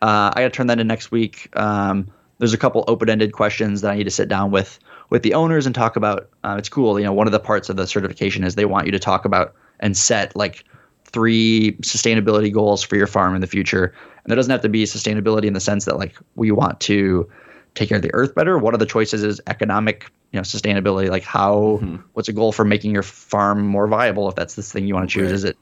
[0.05, 1.49] uh, I got to turn that in next week.
[1.57, 2.07] Um,
[2.39, 4.79] there's a couple open-ended questions that I need to sit down with
[5.11, 6.29] with the owners and talk about.
[6.43, 7.13] Uh, it's cool, you know.
[7.13, 9.97] One of the parts of the certification is they want you to talk about and
[9.97, 10.65] set like
[11.05, 13.95] three sustainability goals for your farm in the future.
[14.25, 17.31] And there doesn't have to be sustainability in the sense that like we want to
[17.75, 18.59] take care of the earth better.
[18.59, 21.11] One of the choices is economic, you know, sustainability.
[21.11, 21.77] Like how,
[22.15, 24.29] what's a goal for making your farm more viable?
[24.29, 25.35] If that's the thing you want to choose, Right.
[25.35, 25.57] is it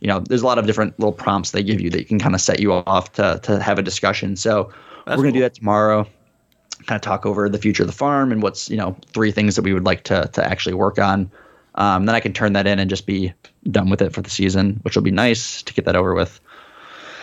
[0.00, 2.18] you know, there's a lot of different little prompts they give you that you can
[2.18, 4.36] kind of set you off to to have a discussion.
[4.36, 4.72] So
[5.06, 6.06] That's we're gonna do that tomorrow.
[6.86, 9.56] Kind of talk over the future of the farm and what's you know three things
[9.56, 11.30] that we would like to to actually work on.
[11.76, 13.32] Um, then I can turn that in and just be
[13.70, 16.40] done with it for the season, which will be nice to get that over with.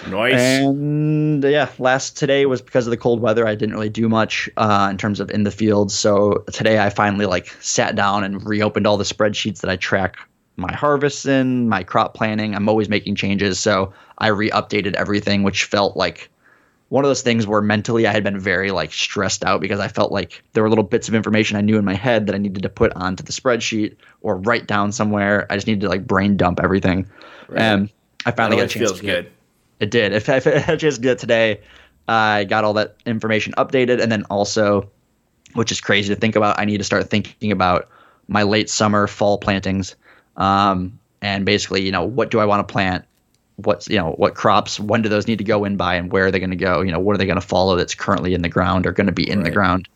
[0.08, 0.36] Nice.
[0.36, 3.48] And yeah, last today was because of the cold weather.
[3.48, 5.92] I didn't really do much uh, in terms of in the field.
[5.92, 10.18] So today I finally like sat down and reopened all the spreadsheets that I track
[10.58, 12.56] my harvests in, my crop planning.
[12.56, 16.30] I'm always making changes, so I re-updated everything, which felt like
[16.90, 19.88] one of those things where mentally I had been very like stressed out because I
[19.88, 22.38] felt like there were little bits of information I knew in my head that I
[22.38, 25.46] needed to put onto the spreadsheet or write down somewhere.
[25.50, 27.08] I just needed to like brain dump everything.
[27.56, 27.90] And
[28.26, 29.30] I finally got a chance feels good.
[29.80, 30.14] it did.
[30.14, 31.62] If I if I had a chance to do it today,
[32.08, 34.90] I got all that information updated, and then also,
[35.54, 37.90] which is crazy to think about, I need to start thinking about
[38.30, 39.96] my late summer, fall plantings,
[40.38, 43.06] um, and basically, you know, what do I want to plant?
[43.58, 44.80] What's you know what crops?
[44.80, 46.82] When do those need to go in by, and where are they going to go?
[46.82, 49.08] You know, what are they going to follow that's currently in the ground or going
[49.08, 49.90] to be in the ground?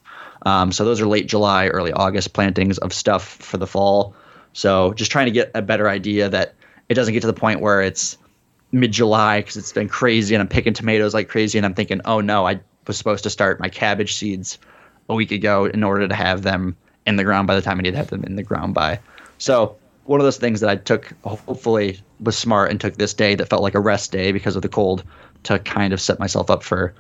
[0.44, 4.16] Um, so those are late July, early August plantings of stuff for the fall.
[4.54, 6.56] So just trying to get a better idea that
[6.90, 8.18] it doesn't get to the point where it's
[8.72, 12.02] mid July because it's been crazy and I'm picking tomatoes like crazy and I'm thinking,
[12.06, 14.58] oh no, I was supposed to start my cabbage seeds
[15.10, 16.76] a week ago in order to have them
[17.06, 19.00] in the ground by the time I need to have them in the ground by.
[19.38, 19.78] So
[20.12, 23.48] one of those things that I took, hopefully, was smart and took this day that
[23.48, 25.04] felt like a rest day because of the cold
[25.44, 26.94] to kind of set myself up for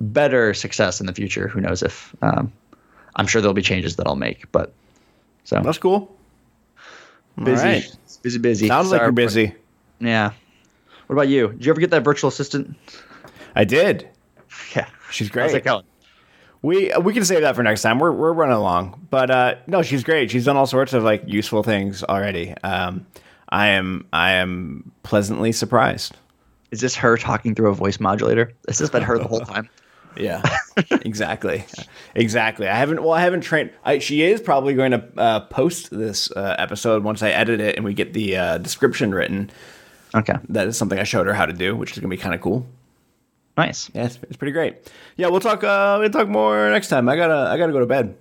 [0.00, 1.46] better success in the future.
[1.46, 2.50] Who knows if um,
[3.16, 4.72] I'm sure there'll be changes that I'll make, but
[5.44, 6.16] so That's cool.
[7.42, 7.96] Busy, right.
[8.22, 8.66] busy, busy.
[8.68, 9.54] Sounds like you're busy.
[10.00, 10.30] Yeah.
[11.06, 11.48] What about you?
[11.48, 12.76] Did you ever get that virtual assistant?
[13.54, 14.08] I did.
[14.74, 14.88] Yeah.
[15.10, 15.54] She's How's great.
[15.56, 15.84] it going?
[16.64, 17.98] We we can save that for next time.
[17.98, 20.30] We're we're running along, but uh, no, she's great.
[20.30, 22.54] She's done all sorts of like useful things already.
[22.64, 23.06] Um,
[23.50, 26.16] I am I am pleasantly surprised.
[26.70, 28.50] Is this her talking through a voice modulator?
[28.62, 29.68] This has been her the whole time?
[30.16, 30.40] Yeah,
[30.90, 31.66] exactly,
[32.14, 32.66] exactly.
[32.66, 33.02] I haven't.
[33.02, 33.70] Well, I haven't trained.
[33.84, 37.76] I, she is probably going to uh, post this uh, episode once I edit it
[37.76, 39.50] and we get the uh, description written.
[40.14, 40.36] Okay.
[40.48, 42.34] That is something I showed her how to do, which is going to be kind
[42.34, 42.66] of cool.
[43.56, 43.90] Nice.
[43.94, 44.76] Yeah, it's, it's pretty great.
[45.16, 45.62] Yeah, we'll talk.
[45.62, 47.08] Uh, we'll talk more next time.
[47.08, 48.16] I gotta I gotta go to bed.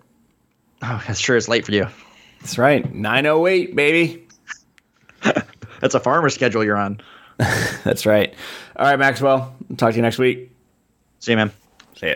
[0.81, 1.87] Oh, that's sure it's late for you.
[2.41, 2.93] That's right.
[2.93, 4.27] Nine oh eight, baby.
[5.79, 7.01] That's a farmer schedule you're on.
[7.83, 8.33] That's right.
[8.75, 9.55] All right, Maxwell.
[9.77, 10.51] Talk to you next week.
[11.19, 11.51] See you, man.
[11.95, 12.15] See ya.